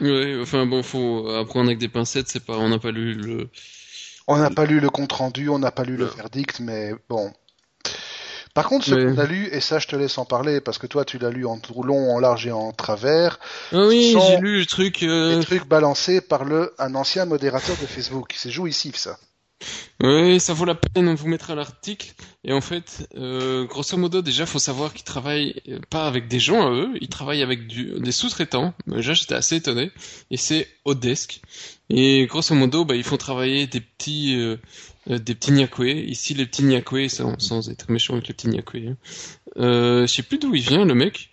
[0.00, 2.28] Ouais, enfin bon, faut apprendre avec des pincettes.
[2.28, 3.48] C'est pas, on n'a pas lu le.
[4.28, 7.32] On n'a pas lu le compte rendu, on n'a pas lu le verdict, mais bon.
[8.54, 10.78] Par contre, ce Mais- qu'on a lu, et ça je te laisse en parler parce
[10.78, 13.38] que toi tu l'as lu en tout long, en large et en travers,
[13.72, 15.02] oui, j'ai lu le truc.
[15.02, 18.34] euh, des trucs balancés par le un ancien modérateur de Facebook.
[18.36, 19.16] C'est jouissif ça.
[20.00, 22.12] Oui, ça vaut la peine, on vous mettra l'article.
[22.44, 26.38] Et en fait, euh, grosso modo, déjà, faut savoir qu'ils travaillent euh, pas avec des
[26.38, 28.74] gens à eux, ils travaillent avec des sous-traitants.
[28.86, 29.90] Déjà, j'étais assez étonné.
[30.30, 31.40] Et c'est Odesk.
[31.90, 34.56] Et grosso modo, bah, ils font travailler des petits, euh,
[35.10, 35.88] euh, des petits Nyakwe.
[36.06, 38.90] Ici, les petits Nyakwe, sans, être méchant avec les petits Nyakwe.
[38.90, 38.96] hein.
[39.56, 41.30] Euh, je sais plus d'où il vient, le mec.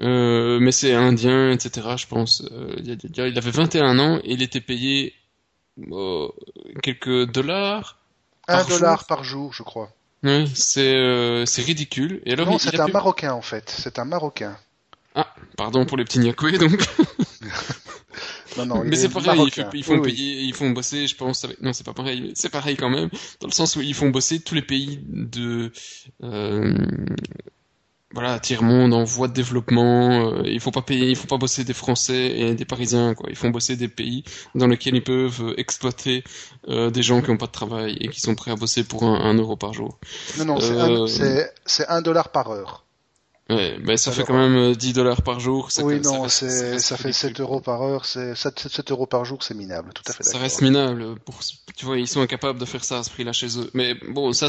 [0.00, 1.88] Euh, mais c'est indien, etc.
[1.96, 2.42] Je pense.
[2.50, 5.14] Euh, il avait 21 ans et il était payé
[5.90, 6.28] euh,
[6.82, 7.98] quelques dollars.
[8.48, 9.90] Un Par dollar jour par jour, je crois.
[10.22, 12.22] Oui, c'est euh, c'est ridicule.
[12.26, 13.70] Et alors non, c'est un pu- Marocain en fait.
[13.70, 14.56] C'est un Marocain.
[15.56, 16.84] Pardon pour les petits Nyakwe, donc.
[18.56, 20.12] Non, non, mais est c'est pareil, ils, ils font Oui, oui.
[20.12, 21.44] payer, ils font bosser, je pense.
[21.44, 21.60] Avec...
[21.60, 22.20] Non, c'est pas pareil.
[22.20, 23.08] mais C'est pareil quand même,
[23.40, 25.72] dans le sens où ils font bosser tous les pays de
[26.22, 26.72] euh,
[28.14, 30.32] voilà tiers monde en voie de développement.
[30.32, 33.26] euh, il faut pas payer, il faut pas bosser des Français et des Parisiens, quoi.
[33.28, 36.24] Ils font bosser des pays dans lesquels ils peuvent euh, exploiter
[36.68, 39.02] euh, des gens qui ont pas de travail et qui sont prêts à bosser pour
[39.04, 39.98] un, un euro par jour.
[40.38, 42.83] Non, non, c'est Euh, un, c'est- c'est un dollar par heure.
[43.50, 45.70] Ouais, ben ça fait quand même euh, 10 dollars par jour.
[45.70, 47.28] ça- oui, ça non, c'est, reste ça fait ridicule.
[47.28, 48.06] 7 euros par heure.
[48.06, 49.92] C'est 7, 7 euros par jour, c'est minable.
[49.94, 51.16] Tout à fait Ça reste minable.
[51.26, 51.40] Pour,
[51.76, 53.68] tu vois, ils sont incapables de faire ça à ce prix-là chez eux.
[53.74, 54.48] Mais bon, ça,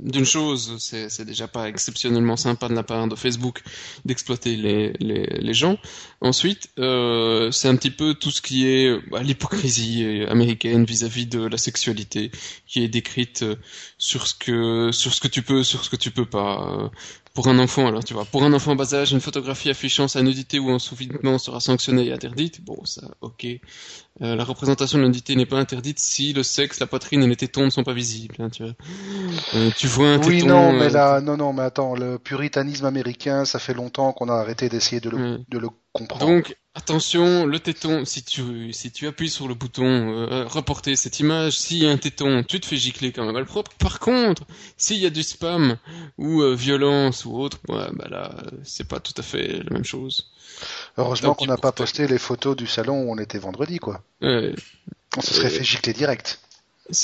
[0.00, 3.62] d'une chose, c'est déjà pas exceptionnellement sympa de la part de Facebook
[4.04, 5.78] d'exploiter les, les, les gens.
[6.20, 10.84] Ensuite, euh, c'est un petit peu tout ce qui est euh, bah, l'hypocrisie euh, américaine
[10.84, 12.32] vis-à-vis de la sexualité
[12.66, 13.54] qui est décrite euh,
[13.96, 16.90] sur ce que sur ce que tu peux, sur ce que tu peux pas.
[17.34, 20.08] Pour un enfant, alors tu vois, pour un enfant en bas âge, une photographie affichant
[20.08, 22.64] sa nudité ou en sous-vêtements sera sanctionnée et interdite.
[22.64, 23.46] Bon, ça, ok.
[24.22, 27.26] Euh, la représentation de la nudité n'est pas interdite si le sexe, la poitrine et
[27.28, 28.36] les tétons ne sont pas visibles.
[28.38, 28.74] hein, tu vois.
[29.54, 30.48] Euh, tu vois un Oui, téton.
[30.48, 34.28] non, mais euh, là, non, non, mais attends, le puritanisme américain, ça fait longtemps qu'on
[34.28, 35.38] a arrêté d'essayer de Ouais.
[35.48, 36.26] de le comprendre.
[36.26, 41.20] Donc, attention, le téton, si tu, si tu appuies sur le bouton euh, reporter cette
[41.20, 43.72] image, s'il y a un téton, tu te fais gicler comme un malpropre.
[43.78, 44.44] Par contre,
[44.76, 45.76] s'il y a du spam
[46.18, 49.84] ou euh, violence ou autre, ouais, bah là, c'est pas tout à fait la même
[49.84, 50.30] chose.
[50.98, 54.02] Heureusement qu'on n'a pas posté les photos du salon où on était vendredi, quoi.
[54.22, 54.54] Ouais,
[55.16, 56.40] On se serait Euh, fait gicler direct.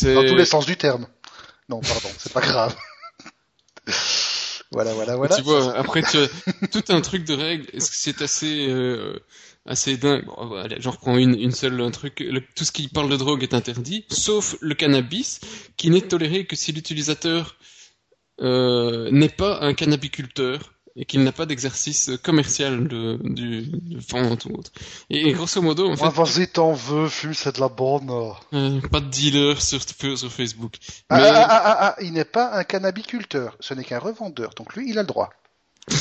[0.03, 1.07] Dans tous les sens du terme.
[1.69, 2.77] Non, pardon, c'est pas grave.
[4.73, 5.37] voilà, voilà, voilà.
[5.37, 6.29] Tu vois, après tu as
[6.71, 7.67] tout un truc de règles.
[7.73, 9.19] Est-ce que c'est assez euh,
[9.67, 10.25] assez dingue?
[10.27, 12.21] Bon, allez, j'en reprends une une seule un truc.
[12.21, 15.41] Le- tout ce qui parle de drogue est interdit, sauf le cannabis,
[15.77, 17.57] qui n'est toléré que si l'utilisateur
[18.41, 20.75] euh, n'est pas un cannabiculteur.
[21.01, 24.71] Et qu'il n'a pas d'exercice commercial de, du, de vente ou autre.
[25.09, 26.09] Et, grosso modo, en fait...
[26.11, 28.11] vas-y, t'en veux, fume, c'est de la bonne.
[28.53, 30.75] Euh, pas de dealer sur, sur Facebook.
[31.09, 31.29] Ah, Mais...
[31.29, 34.99] ah, ah, ah, il n'est pas un cannabiculteur, ce n'est qu'un revendeur, donc lui, il
[34.99, 35.31] a le droit.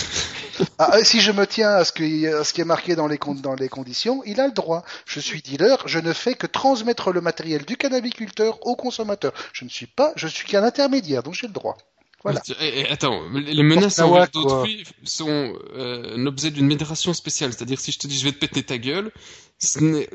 [0.77, 3.17] Ah, si je me tiens à ce, que, à ce qui est marqué dans les,
[3.17, 4.83] dans les conditions, il a le droit.
[5.05, 9.31] Je suis dealer, je ne fais que transmettre le matériel du cannabiculteur au consommateur.
[9.53, 11.77] Je ne suis pas, je suis qu'un intermédiaire, donc j'ai le droit.
[12.23, 12.41] Voilà.
[12.59, 17.53] Et, attends, les menaces envers d'autrui sont euh, l'objet d'une modération spéciale.
[17.53, 19.11] C'est-à-dire, si je te dis je vais te péter ta gueule,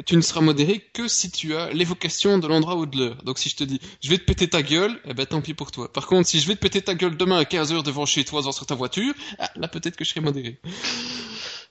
[0.07, 3.23] tu ne seras modéré que si tu as l'évocation de l'endroit ou de l'heure.
[3.25, 5.55] Donc si je te dis je vais te péter ta gueule, eh ben tant pis
[5.55, 5.93] pour toi.
[5.93, 8.43] Par contre, si je vais te péter ta gueule demain à 15h devant chez toi
[8.43, 10.59] dans sur ta voiture, ah, là peut-être que je serai modéré.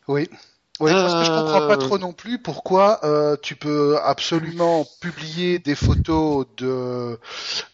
[0.08, 0.28] Oui.
[0.80, 1.78] Oui, parce que je comprends pas euh.
[1.78, 7.20] trop non plus pourquoi euh, tu peux absolument publier des photos de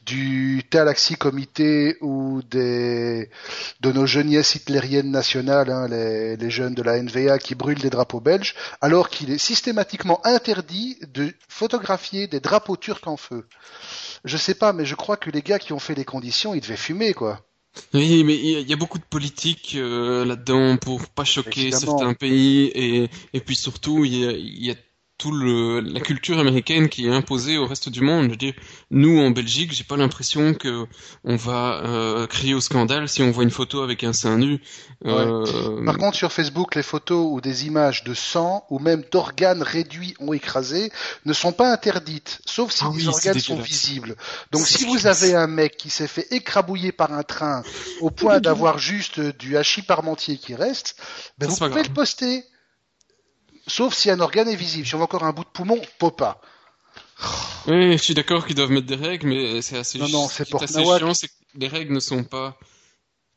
[0.05, 3.29] du Talaxi Comité ou des
[3.79, 7.89] de nos jeunesses hitlériennes nationales, hein, les, les jeunes de la NVA qui brûlent des
[7.89, 13.47] drapeaux belges, alors qu'il est systématiquement interdit de photographier des drapeaux turcs en feu.
[14.25, 16.61] Je sais pas, mais je crois que les gars qui ont fait les conditions, ils
[16.61, 17.39] devaient fumer, quoi.
[17.93, 22.65] Oui, mais il y, a beaucoup de politique euh, là-dedans pour pas choquer certains pays
[22.75, 24.75] et, et puis surtout il y a, y a
[25.19, 28.25] tout le, la culture américaine qui est imposée au reste du monde.
[28.25, 28.53] Je veux dire,
[28.89, 30.87] nous en Belgique, j'ai pas l'impression que
[31.25, 34.61] on va euh, crier au scandale si on voit une photo avec un sein nu.
[35.05, 35.83] Euh...
[35.85, 40.15] Par contre, sur Facebook, les photos ou des images de sang ou même d'organes réduits
[40.19, 40.89] ou écrasés
[41.25, 44.15] ne sont pas interdites, sauf si ah les organes sont visibles.
[44.53, 47.61] Donc, si vous avez un mec qui s'est fait écrabouiller par un train
[47.99, 50.95] au point d'avoir juste du hachis parmentier qui reste,
[51.37, 52.45] ben vous pouvez le poster.
[53.69, 54.85] Sauf si un organe est visible.
[54.85, 55.79] Si on a encore un bout de poumon,
[56.17, 56.41] pas.
[57.67, 60.49] Oui, je suis d'accord qu'ils doivent mettre des règles, mais c'est assez, non, non, c'est
[60.49, 62.57] pour assez chiant, c'est que les règles ne sont pas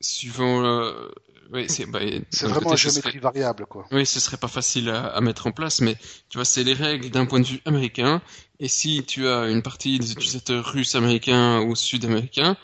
[0.01, 0.65] suivant.
[0.65, 1.11] Euh...
[1.53, 3.85] Oui, c'est bah, vraiment une géométrie variable, quoi.
[3.91, 5.97] Oui, ce serait pas facile à, à, mettre en place, mais
[6.31, 8.23] tu vois, c'est les règles d'un point de vue américain.
[8.59, 12.57] Et si tu as une partie des utilisateurs russes, américains ou sud-américains,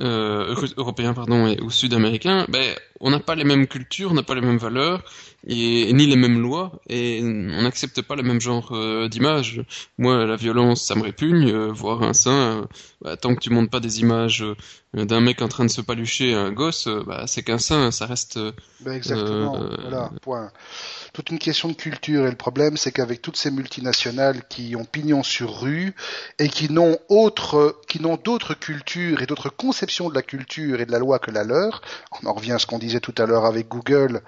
[0.00, 4.22] euh, européens pardon et, ou sud-américains, ben on n'a pas les mêmes cultures, on n'a
[4.22, 5.02] pas les mêmes valeurs
[5.46, 9.62] ni les mêmes lois et on n'accepte pas le même genre euh, d'image.
[9.98, 11.50] Moi, la violence, ça me répugne.
[11.50, 12.66] Euh, voir un sein, euh,
[13.00, 14.44] bah, tant que tu montes pas des images
[14.96, 18.38] d'un mec en train de se palucher un gosse, bah, c'est qu'un sein, ça reste.
[18.80, 19.58] Ben exactement.
[19.80, 20.10] voilà.
[20.22, 20.50] Point
[21.16, 22.26] toute une question de culture.
[22.26, 25.94] Et le problème, c'est qu'avec toutes ces multinationales qui ont pignon sur rue
[26.38, 30.84] et qui n'ont autre, qui n'ont d'autres cultures et d'autres conceptions de la culture et
[30.84, 31.80] de la loi que la leur,
[32.22, 34.20] on en revient à ce qu'on disait tout à l'heure avec Google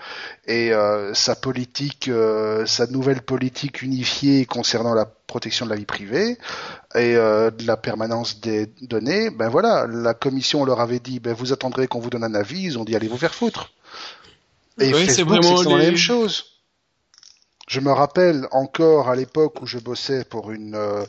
[0.46, 5.85] et euh, sa politique, euh, sa nouvelle politique unifiée concernant la protection de la vie
[5.85, 6.39] privée
[6.97, 11.33] et euh, de la permanence des données, ben voilà, la commission leur avait dit, ben
[11.33, 13.70] vous attendrez qu'on vous donne un avis, ils ont dit allez vous faire foutre.
[14.81, 16.59] Et oui, c'est vraiment la même chose.
[17.68, 21.05] Je me rappelle encore à l'époque où je bossais pour une euh,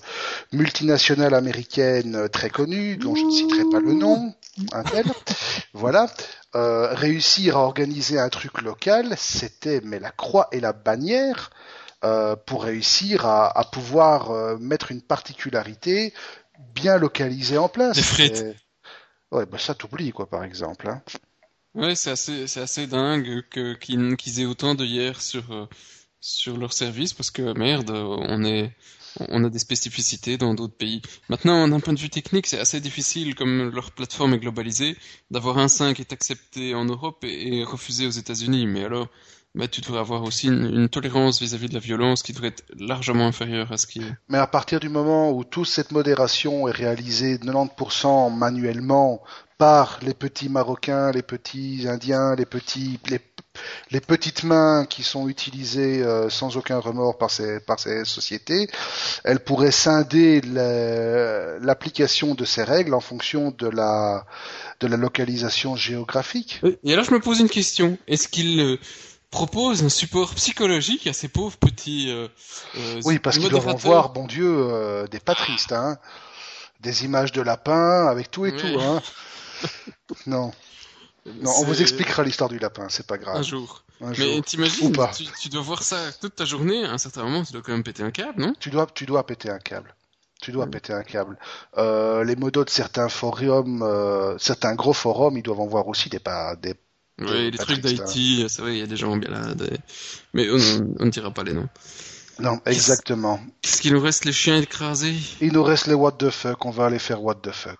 [0.52, 4.34] multinationale américaine euh, très connue, dont je ne citerai pas le nom,
[4.74, 5.06] un tel,
[5.74, 6.08] voilà,
[6.56, 11.50] euh, réussir à organiser un truc local, c'était mais la croix et la bannière
[12.04, 16.14] euh, pour réussir à, à pouvoir euh, mettre une particularité
[16.74, 17.95] bien localisée en place.
[17.95, 18.45] Des frites.
[19.32, 20.89] Ouais, bah ça t'oublie quoi, par exemple.
[20.89, 21.02] Hein.
[21.76, 25.70] Ouais, c'est assez, c'est assez dingue que qu'ils aient autant de hier sur
[26.20, 28.72] sur leur service parce que merde, on est
[29.20, 31.02] on a des spécificités dans d'autres pays.
[31.30, 34.97] Maintenant, d'un point de vue technique, c'est assez difficile, comme leur plateforme est globalisée,
[35.32, 38.68] d'avoir un 5 qui est accepté en Europe et, refusé aux États-Unis.
[38.68, 39.08] Mais alors,
[39.60, 42.64] bah, tu devrais avoir aussi une, tolérance vis-à-vis -vis de la violence qui devrait être
[42.78, 44.14] largement inférieure à ce qui est.
[44.30, 49.22] Mais à partir du moment où toute cette modération est réalisée 90% manuellement
[49.57, 53.20] par les petits Marocains, les petits Indiens, les petits, les
[53.91, 58.70] les petites mains qui sont utilisées euh, sans aucun remords par ces, par ces sociétés,
[59.24, 60.41] elles pourraient scinder
[61.62, 64.26] l'application de ces règles en fonction de la,
[64.80, 66.62] de la localisation géographique.
[66.84, 67.97] Et là, je me pose une question.
[68.07, 68.78] Est-ce qu'ils
[69.30, 72.10] euh, proposent un support psychologique à ces pauvres petits...
[72.10, 72.28] Euh,
[73.04, 75.98] oui, parce qu'ils doivent voir, bon Dieu, des patristes, hein.
[76.82, 79.02] Des images de lapins avec tout et tout, hein.
[80.28, 80.52] non.
[81.26, 83.38] Non, on vous expliquera l'histoire du lapin, c'est pas grave.
[83.38, 83.84] Un jour.
[84.02, 87.52] Mais t'imagines, tu, tu, dois voir ça toute ta journée, à un certain moment, tu
[87.52, 88.54] dois quand même péter un câble, non?
[88.60, 89.94] Tu dois, tu dois péter un câble.
[90.42, 91.38] Tu dois péter un câble.
[91.78, 96.08] Euh, les modos de certains forums, euh, certains gros forums, ils doivent en voir aussi
[96.08, 96.76] des pas des.
[97.22, 99.54] Oui, les trucs d'Haïti, c'est vrai, il y a des gens bien là,
[100.34, 100.56] mais on,
[101.06, 101.68] ne dira pas les noms.
[102.40, 103.40] Non, exactement.
[103.62, 105.16] Qu'est-ce qu'il nous reste les chiens écrasés?
[105.42, 107.78] Il nous reste les what the fuck, on va aller faire what the fuck.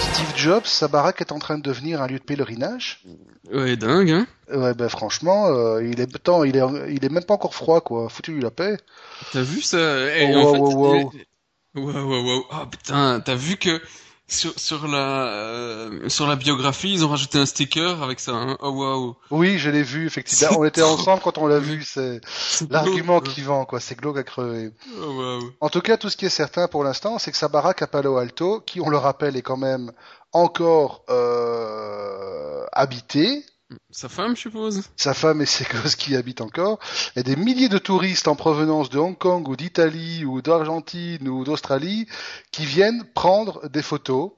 [0.00, 3.04] Steve Jobs, sa baraque est en train de devenir un lieu de pèlerinage.
[3.52, 4.26] Ouais, dingue, hein?
[4.52, 7.80] Ouais, ben franchement, euh, il est temps, il est, il est même pas encore froid,
[7.80, 8.08] quoi.
[8.08, 8.76] Foutu la paix.
[9.32, 9.78] T'as vu ça?
[10.16, 11.12] Et Oh, en wow, fait, wow, wow.
[11.14, 11.24] il-
[11.74, 12.44] Wow, wow, wow.
[12.50, 13.80] Ah putain, t'as vu que
[14.32, 18.32] sur, sur la euh, sur la biographie, ils ont rajouté un sticker avec ça.
[18.32, 18.56] Hein.
[18.60, 19.16] Oh wow.
[19.30, 20.58] Oui, je l'ai vu, effectivement.
[20.58, 22.20] On était trop- ensemble quand on l'a vu, c'est
[22.70, 23.80] l'argument qui vend, quoi.
[23.80, 24.72] C'est glauque à crever.
[25.00, 25.40] Oh wow.
[25.60, 27.86] En tout cas, tout ce qui est certain pour l'instant, c'est que sa baraque à
[27.86, 29.92] Palo Alto, qui, on le rappelle, est quand même
[30.32, 33.44] encore euh, habitée,
[33.90, 34.82] Sa femme, je suppose?
[34.96, 36.78] sa femme et ses gosses qui habitent encore,
[37.16, 41.44] et des milliers de touristes en provenance de Hong Kong ou d'Italie ou d'Argentine ou
[41.44, 42.06] d'Australie
[42.50, 44.32] qui viennent prendre des photos.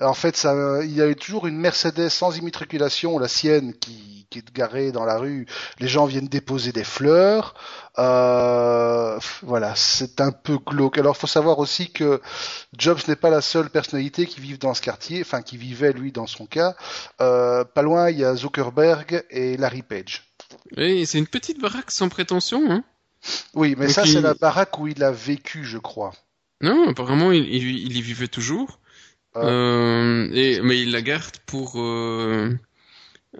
[0.00, 4.26] En fait, ça, il y a eu toujours une Mercedes sans immatriculation, la sienne, qui,
[4.30, 5.46] qui est garée dans la rue.
[5.78, 7.54] Les gens viennent déposer des fleurs.
[7.98, 10.98] Euh, voilà, c'est un peu glauque.
[10.98, 12.20] Alors, faut savoir aussi que
[12.76, 16.12] Jobs n'est pas la seule personnalité qui vive dans ce quartier, enfin qui vivait lui
[16.12, 16.74] dans son cas.
[17.20, 20.24] Euh, pas loin, il y a Zuckerberg et Larry Page.
[20.76, 22.84] Et c'est une petite baraque sans prétention, hein.
[23.54, 26.12] Oui, mais Donc, ça, il- c'est la baraque où il a vécu, je crois.
[26.62, 28.79] Non, apparemment, il, il, il y vivait toujours.
[29.34, 29.40] Ah.
[29.40, 31.80] Euh, et, mais il la garde pour...
[31.80, 32.50] Euh,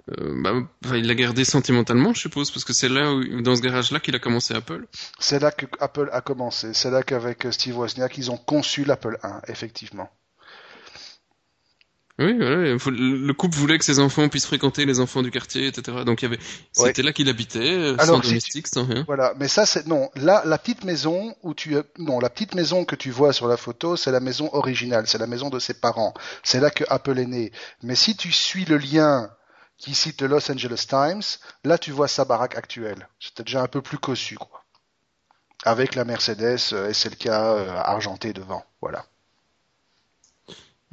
[0.09, 0.53] euh, bah,
[0.85, 3.99] enfin, il l'a gardée sentimentalement, je suppose, parce que c'est là, où, dans ce garage-là,
[3.99, 4.87] qu'il a commencé Apple.
[5.19, 6.73] C'est là que Apple a commencé.
[6.73, 10.09] C'est là qu'avec Steve Wozniak, ils ont conçu l'Apple 1, effectivement.
[12.25, 12.55] Oui, voilà.
[12.57, 12.77] le
[13.27, 16.03] le couple voulait que ses enfants puissent fréquenter les enfants du quartier, etc.
[16.05, 16.37] Donc il y avait,
[16.77, 16.87] Ouais.
[16.87, 19.03] c'était là qu'il habitait, euh, Alors, sans domestique, sans rien.
[19.07, 20.09] Voilà, mais ça c'est non.
[20.15, 23.57] Là, la petite maison où tu non, la petite maison que tu vois sur la
[23.57, 26.13] photo, c'est la maison originale, c'est la maison de ses parents.
[26.43, 27.51] C'est là que Apple est né.
[27.83, 29.29] Mais si tu suis le lien
[29.77, 31.23] qui cite le Los Angeles Times,
[31.63, 33.07] là tu vois sa baraque actuelle.
[33.19, 34.63] C'était déjà un peu plus cossu quoi.
[35.63, 39.05] Avec la Mercedes euh, SLK euh, argentée devant, voilà.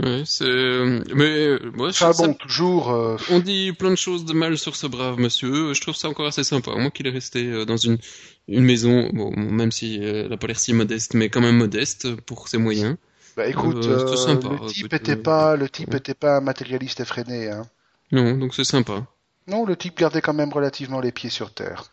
[0.00, 3.96] Ouais, c'est, mais euh, moi, je Enfin bon, ça- toujours euh, on dit plein de
[3.96, 5.74] choses de mal sur ce brave monsieur.
[5.74, 6.70] Je trouve ça encore assez sympa.
[6.76, 7.98] Moi qu'il est resté euh, dans une
[8.46, 11.56] une maison, bon, même si euh, elle a pas l'air si modeste, mais quand même
[11.56, 12.96] modeste pour ses moyens.
[13.36, 15.98] bah, écoute, Euh, sympa, le type était pas le type ouais.
[15.98, 17.66] était pas un matérialiste effréné hein.
[18.12, 19.04] Non, donc c'est sympa.
[19.48, 21.90] Non, le type gardait quand même relativement les pieds sur terre.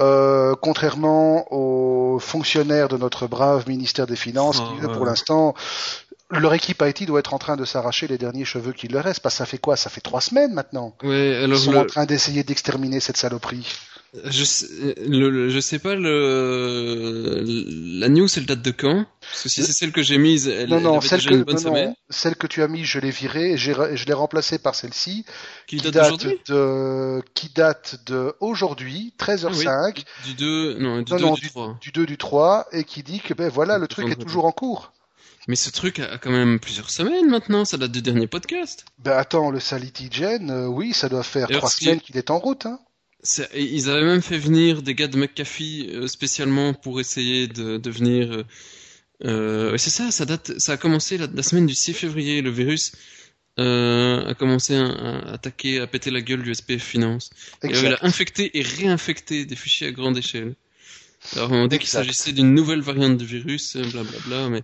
[0.00, 4.92] Euh, contrairement aux fonctionnaires de notre brave ministère des Finances, Oh, qui eux, ouais.
[4.94, 5.54] pour l'instant,
[6.30, 9.20] leur équipe IT doit être en train de s'arracher les derniers cheveux qu'il leur reste.
[9.20, 9.76] Parce que ça fait quoi?
[9.76, 10.96] Ça fait trois semaines maintenant.
[11.02, 13.66] Ouais, Ils alors sont le- en train d'essayer d'exterminer cette saloperie.
[14.24, 14.66] je sais,
[15.06, 17.42] le, le- je sais pas le
[18.00, 19.04] la news elle date de quand?
[19.20, 21.30] Parce que si c'est celle que j'ai mise, elle, non, elle non, avait celle déjà
[21.30, 21.94] que, une bonne non, semaine.
[22.08, 25.24] celle que tu as mis, je l'ai virée et je l'ai remplacée par celle-ci,
[25.66, 31.18] Qui qui date date de, qui date de aujourd'hui, 13h05, Du 2, non, du Non,
[31.18, 31.78] 2 non, du 3.
[31.80, 34.52] du 2 du 3, et qui dit que ben voilà, le truc est toujours en
[34.52, 34.92] cours.
[35.46, 38.84] Mais ce truc a, quand même plusieurs semaines maintenant, ça date du dernier podcast.
[38.98, 42.38] Ben attends, le Sality Gen, euh, oui, ça doit faire trois semaines qu'il est en
[42.38, 42.66] route.
[42.66, 42.80] Hein.
[43.54, 47.90] Ils avaient même fait venir des gars de McAfee euh, spécialement pour essayer de, de
[47.90, 48.32] venir.
[48.32, 48.44] euh,
[49.24, 52.42] euh, c'est ça, ça date, ça a commencé la, la semaine du 6 février.
[52.42, 52.92] Le virus
[53.58, 57.30] euh, a commencé à, à attaquer, à péter la gueule du SPF Finance.
[57.62, 60.54] Et, il a infecté et réinfecté des fichiers à grande échelle.
[61.34, 64.62] Alors on dit qu'il s'agissait d'une nouvelle variante du virus, euh, blablabla, mais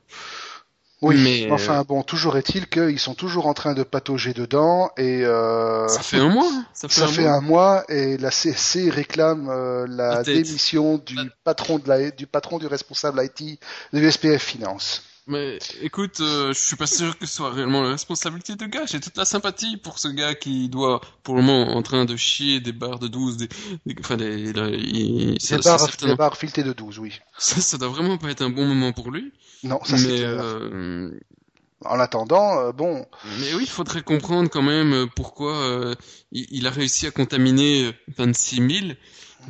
[1.02, 5.24] Oui, mais, enfin bon, toujours est-il qu'ils sont toujours en train de patauger dedans et
[5.24, 6.46] euh, ça fait un mois.
[6.48, 6.64] hein.
[6.72, 7.32] Ça fait ça un fait mois.
[7.32, 12.58] un mois et la CSC réclame euh, la démission du patron de la, du patron
[12.58, 13.58] du responsable IT
[13.92, 15.02] de SPF Finance.
[15.28, 18.86] Mais écoute, euh, je suis pas sûr que ce soit réellement la responsabilité de gars.
[18.86, 22.16] J'ai toute la sympathie pour ce gars qui doit, pour le moment, en train de
[22.16, 23.48] chier des barres de 12, des,
[23.86, 27.20] des- enfin, des, là, il- ça, barres, certainement- des barres filetées de 12, oui.
[27.38, 29.32] ça, ça doit vraiment pas être un bon moment pour lui.
[29.62, 30.40] Non, ça c'est clair.
[30.42, 31.10] euh,
[31.84, 33.06] En attendant, euh, bon,
[33.40, 35.94] mais oui, il faudrait comprendre quand même euh, pourquoi euh,
[36.32, 38.92] il, il a réussi à contaminer euh, 26 000,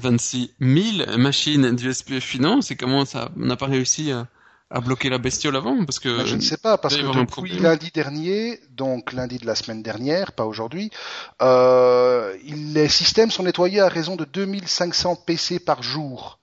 [0.00, 4.28] 26 000 machines du SPF Finance et comment ça n'a pas réussi à,
[4.72, 7.90] à bloquer la bestiole avant parce que je ne sais pas, parce que depuis lundi
[7.92, 10.90] dernier, donc lundi de la semaine dernière, pas aujourd'hui,
[11.42, 16.38] euh, les systèmes sont nettoyés à raison de 2500 PC par jour.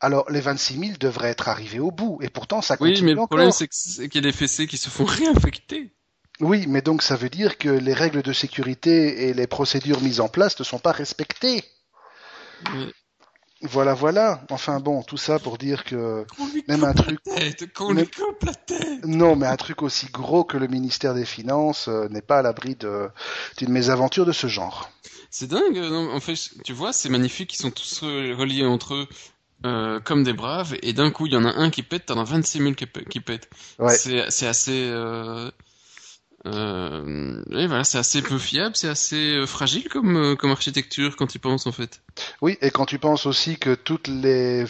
[0.00, 3.14] Alors les 26 000 devraient être arrivés au bout, et pourtant ça Oui, continue mais
[3.14, 3.28] le encore.
[3.28, 3.68] problème, c'est
[4.08, 5.92] qu'il y a des fessés qui se font réinfecter.
[6.40, 10.20] Oui, mais donc ça veut dire que les règles de sécurité et les procédures mises
[10.20, 11.64] en place ne sont pas respectées.
[12.72, 12.92] Ouais.
[13.62, 14.40] Voilà, voilà.
[14.50, 17.72] Enfin bon, tout ça pour dire que Qu'on lui Même coupe un la truc- tête,
[17.74, 19.04] qu'on même- lui coupe la tête.
[19.04, 22.42] non, mais un truc aussi gros que le ministère des Finances euh, n'est pas à
[22.42, 23.08] l'abri de-
[23.56, 24.90] d'une mésaventure de ce genre.
[25.30, 26.34] C'est dingue, non, en fait,
[26.64, 29.08] tu vois, c'est magnifique, ils sont tous re- reliés entre eux
[29.66, 32.18] euh, comme des braves, et d'un coup, il y en a un qui pète, t'en
[32.20, 33.50] as 26 000 qui, pè- qui pètent.
[33.80, 33.92] Ouais.
[33.96, 34.88] C'est assez...
[34.88, 35.50] euh,
[36.46, 41.16] Euh, et voilà, c'est assez peu fiable, c'est assez euh, fragile comme, euh, comme architecture
[41.16, 42.00] quand tu penses en fait.
[42.40, 44.64] Oui, et quand tu penses aussi que toutes les,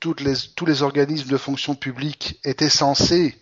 [0.00, 3.36] toutes les, tous les organismes de fonction publique étaient censés,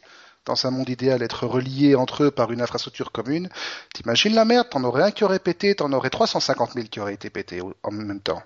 [0.45, 3.49] dans un monde idéal, être reliés entre eux par une infrastructure commune,
[3.95, 7.14] t'imagines la merde, t'en aurais un qui aurait pété, t'en aurais 350 000 qui auraient
[7.14, 8.43] été pétés en même temps.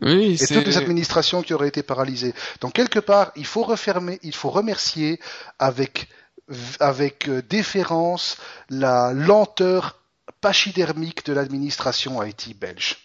[0.00, 2.32] Oui, Et toutes les administrations qui auraient été paralysées.
[2.60, 5.20] Donc quelque part, il faut refermer, il faut remercier
[5.58, 6.08] avec
[6.80, 8.36] avec euh, déférence
[8.68, 10.00] la lenteur
[10.40, 12.98] pachydermique de l'administration IT belge.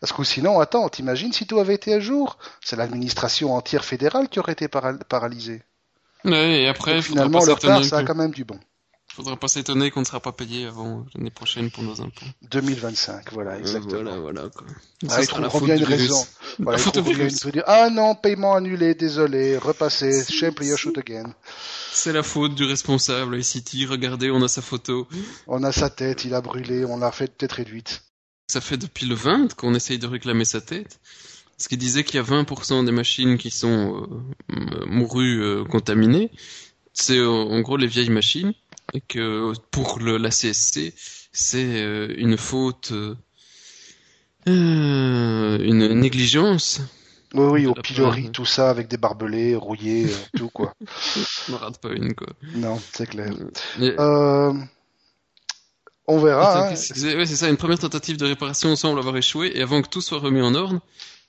[0.00, 2.38] Parce que sinon, attends, t'imagines si tout avait été à jour?
[2.60, 5.62] C'est l'administration entière fédérale qui aurait été para- paralysée.
[6.24, 8.58] Ouais, et après, Donc, finalement, pas le retard, s'étonner ça a quand même du bon.
[9.14, 12.24] Faudra pas s'étonner qu'on ne sera pas payé avant l'année prochaine pour nos impôts.
[12.50, 14.02] 2025, voilà, Euh, exactement.
[14.02, 14.66] voilà, voilà, quoi.
[15.04, 16.26] Ah, Ça ils sera la trouveront faute bien du une raison.
[16.58, 16.78] La Voilà,
[17.54, 21.34] une Ah non, paiement annulé, désolé, repassez, shame your shoot again.
[21.92, 23.86] C'est la faute du responsable ICT.
[23.88, 25.06] Regardez, on a sa photo.
[25.46, 28.02] On a sa tête, il a brûlé, on l'a fait peut-être réduite.
[28.48, 31.00] Ça fait depuis le 20 qu'on essaye de réclamer sa tête.
[31.56, 34.08] Parce qu'il disait qu'il y a 20% des machines qui sont
[34.50, 36.30] euh, mourues euh, contaminées.
[36.92, 38.52] C'est euh, en gros les vieilles machines.
[38.94, 40.94] Et que pour le, la CSC,
[41.32, 43.16] c'est euh, une faute, euh,
[44.48, 46.80] euh, une négligence.
[47.34, 50.74] Oui, oui, au pilori, tout ça, avec des barbelés, rouillés, tout quoi.
[51.48, 52.28] On ne rate pas une, quoi.
[52.54, 53.32] Non, c'est clair.
[53.80, 54.52] Euh,
[56.06, 56.66] on verra.
[56.66, 56.70] Hein.
[56.70, 60.02] Ouais, c'est ça, une première tentative de réparation semble avoir échoué, et avant que tout
[60.02, 60.80] soit remis en ordre,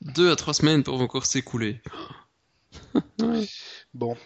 [0.02, 1.82] deux à trois semaines peuvent encore s'écouler.
[3.94, 4.18] Bon.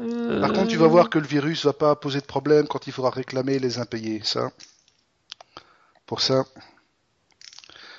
[0.00, 2.86] Euh, Par contre, tu vas voir que le virus va pas poser de problème quand
[2.86, 4.20] il faudra réclamer les impayés.
[4.24, 4.50] Ça.
[6.06, 6.44] Pour ça.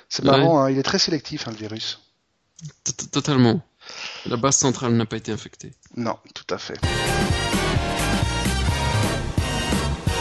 [0.08, 0.30] C'est Ouais.
[0.30, 2.00] marrant, hein, il est très sélectif, hein, le virus.
[2.84, 3.60] T- t- Totalement.
[4.26, 5.72] La base centrale n'a pas été infectée.
[5.96, 6.78] Non, tout à fait.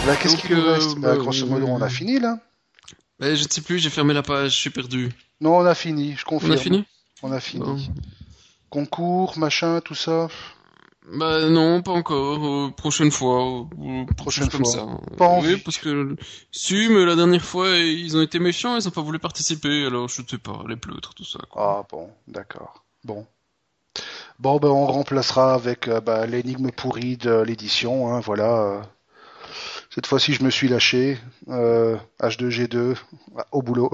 [0.08, 2.38] Là, qu'est-ce qu'il nous euh, reste bah, Bah, Grosso modo, on a euh, fini là
[3.22, 5.12] Eh, je ne sais plus, j'ai fermé la page, je suis perdu.
[5.42, 6.52] Non, on a fini, je On confirme.
[6.54, 6.86] a fini?
[7.24, 7.64] On a fini.
[7.66, 7.78] Bon.
[8.70, 10.28] Concours, machin, tout ça.
[11.14, 12.46] Bah non, pas encore.
[12.46, 13.44] euh, prochaine fois.
[13.78, 14.72] ou Prochaine comme fois.
[14.74, 14.88] ça.
[15.18, 16.16] Pas oui, parce que
[16.52, 19.86] si, mais la dernière fois ils ont été méchants, ils ont pas voulu participer.
[19.86, 21.40] Alors je sais pas, les pleutres, tout ça.
[21.50, 21.80] Quoi.
[21.84, 22.84] Ah bon, d'accord.
[23.04, 23.26] Bon.
[24.40, 28.14] Bon, ben on remplacera avec euh, bah, l'énigme pourrie de l'édition.
[28.14, 28.62] Hein, voilà.
[28.64, 28.82] euh.
[29.94, 31.18] Cette fois-ci, je me suis lâché.
[31.48, 32.96] Euh, H2G2
[33.54, 33.92] au boulot.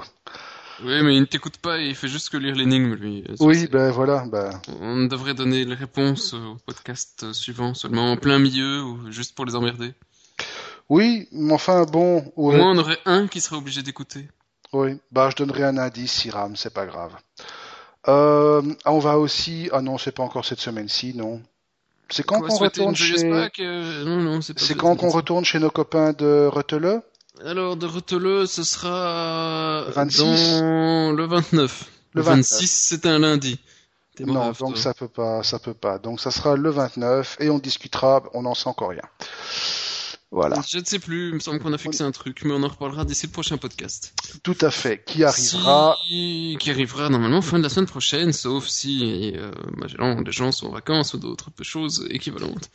[0.83, 3.23] Oui, mais il ne t'écoute pas, il fait juste que lire l'énigme lui.
[3.39, 4.25] Oui, ben voilà.
[4.25, 4.49] Ben,
[4.81, 9.45] On devrait donner les réponses au podcast suivant seulement en plein milieu ou juste pour
[9.45, 9.93] les emmerder.
[10.89, 12.31] oui, mais enfin bon.
[12.35, 14.27] Au moins on aurait un qui serait obligé d'écouter.
[14.73, 17.11] Oui, bah je donnerai un indice, Siram, c'est pas grave.
[18.07, 19.69] Euh, on va aussi.
[19.73, 21.41] Ah non, c'est pas encore cette semaine-ci, non.
[22.09, 23.23] C'est quand qu'on retourne chez.
[23.25, 27.01] Euh, Non, non, c'est quand qu'on retourne chez nos copains de Reteleux
[27.45, 30.59] Alors, de Reteleux, ce sera Le 26.
[30.59, 31.85] dans le 29.
[32.13, 33.59] Le Le 26, c'est un lundi.
[34.19, 34.81] Non, brave, donc toi.
[34.83, 35.97] ça peut pas, ça peut pas.
[35.97, 38.23] Donc ça sera le 29 et on discutera.
[38.33, 39.01] On n'en sait encore rien.
[40.33, 42.63] Voilà, Je ne sais plus, il me semble qu'on a fixé un truc, mais on
[42.63, 44.13] en reparlera d'ici le prochain podcast.
[44.43, 45.03] tout à fait.
[45.05, 50.21] Qui arrivera Si- Qui arrivera normalement fin de la semaine prochaine, sauf si euh, Magellan,
[50.21, 52.69] les gens sont en vacances ou d'autres choses équivalentes.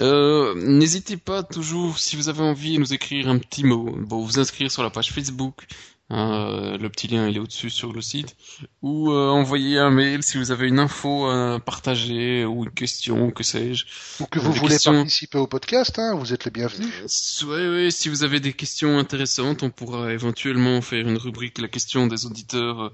[0.00, 3.90] Euh, N'hésitez pas toujours, si vous avez envie, à nous écrire un petit mot.
[4.00, 5.66] Bon, vous inscrire sur la page Facebook.
[6.10, 8.36] Euh, le petit lien il est au-dessus sur le site
[8.82, 13.30] ou euh, envoyer un mail si vous avez une info à partager ou une question
[13.30, 13.84] que sais-je
[14.20, 14.92] ou que vous des voulez questions.
[14.94, 17.42] participer au podcast, hein, vous êtes les bienvenus.
[17.42, 21.68] Ouais, ouais, si vous avez des questions intéressantes, on pourra éventuellement faire une rubrique la
[21.68, 22.92] question des auditeurs euh,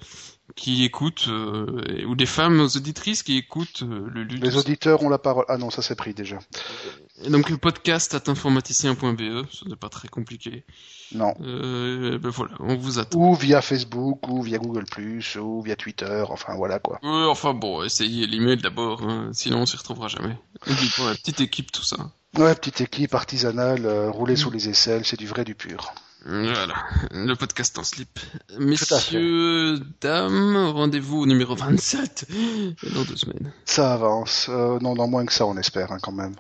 [0.57, 4.43] qui écoutent, euh, ou des femmes auditrices qui écoutent euh, le lutte.
[4.43, 5.45] Les auditeurs ont la parole.
[5.49, 6.39] Ah non, ça c'est pris déjà.
[7.23, 10.65] Et donc le podcast at informaticien.be, ce n'est pas très compliqué.
[11.13, 11.33] Non.
[11.43, 13.19] Euh, ben voilà, on vous attend.
[13.19, 14.85] Ou via Facebook, ou via Google+,
[15.41, 16.25] ou via Twitter.
[16.29, 16.99] Enfin voilà quoi.
[17.03, 20.37] Ouais, enfin bon, essayez l'email d'abord, hein, sinon on s'y retrouvera jamais.
[20.67, 21.97] La petite équipe, tout ça.
[22.37, 25.95] Ouais, petite équipe artisanale, euh, roulée sous les aisselles, c'est du vrai du pur.
[26.27, 26.75] Voilà,
[27.11, 28.19] le podcast en slip.
[28.59, 32.27] Messieurs, dames, rendez-vous au numéro 27
[32.95, 33.53] dans deux semaines.
[33.67, 34.47] Ça avance.
[34.49, 36.35] Euh, non, dans moins que ça, on espère hein, quand même.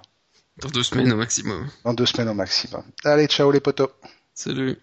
[0.62, 1.68] Dans deux semaines au maximum.
[1.84, 2.84] Dans deux semaines au maximum.
[3.05, 3.90] Allez, ciao les potos.
[4.34, 4.78] Salut.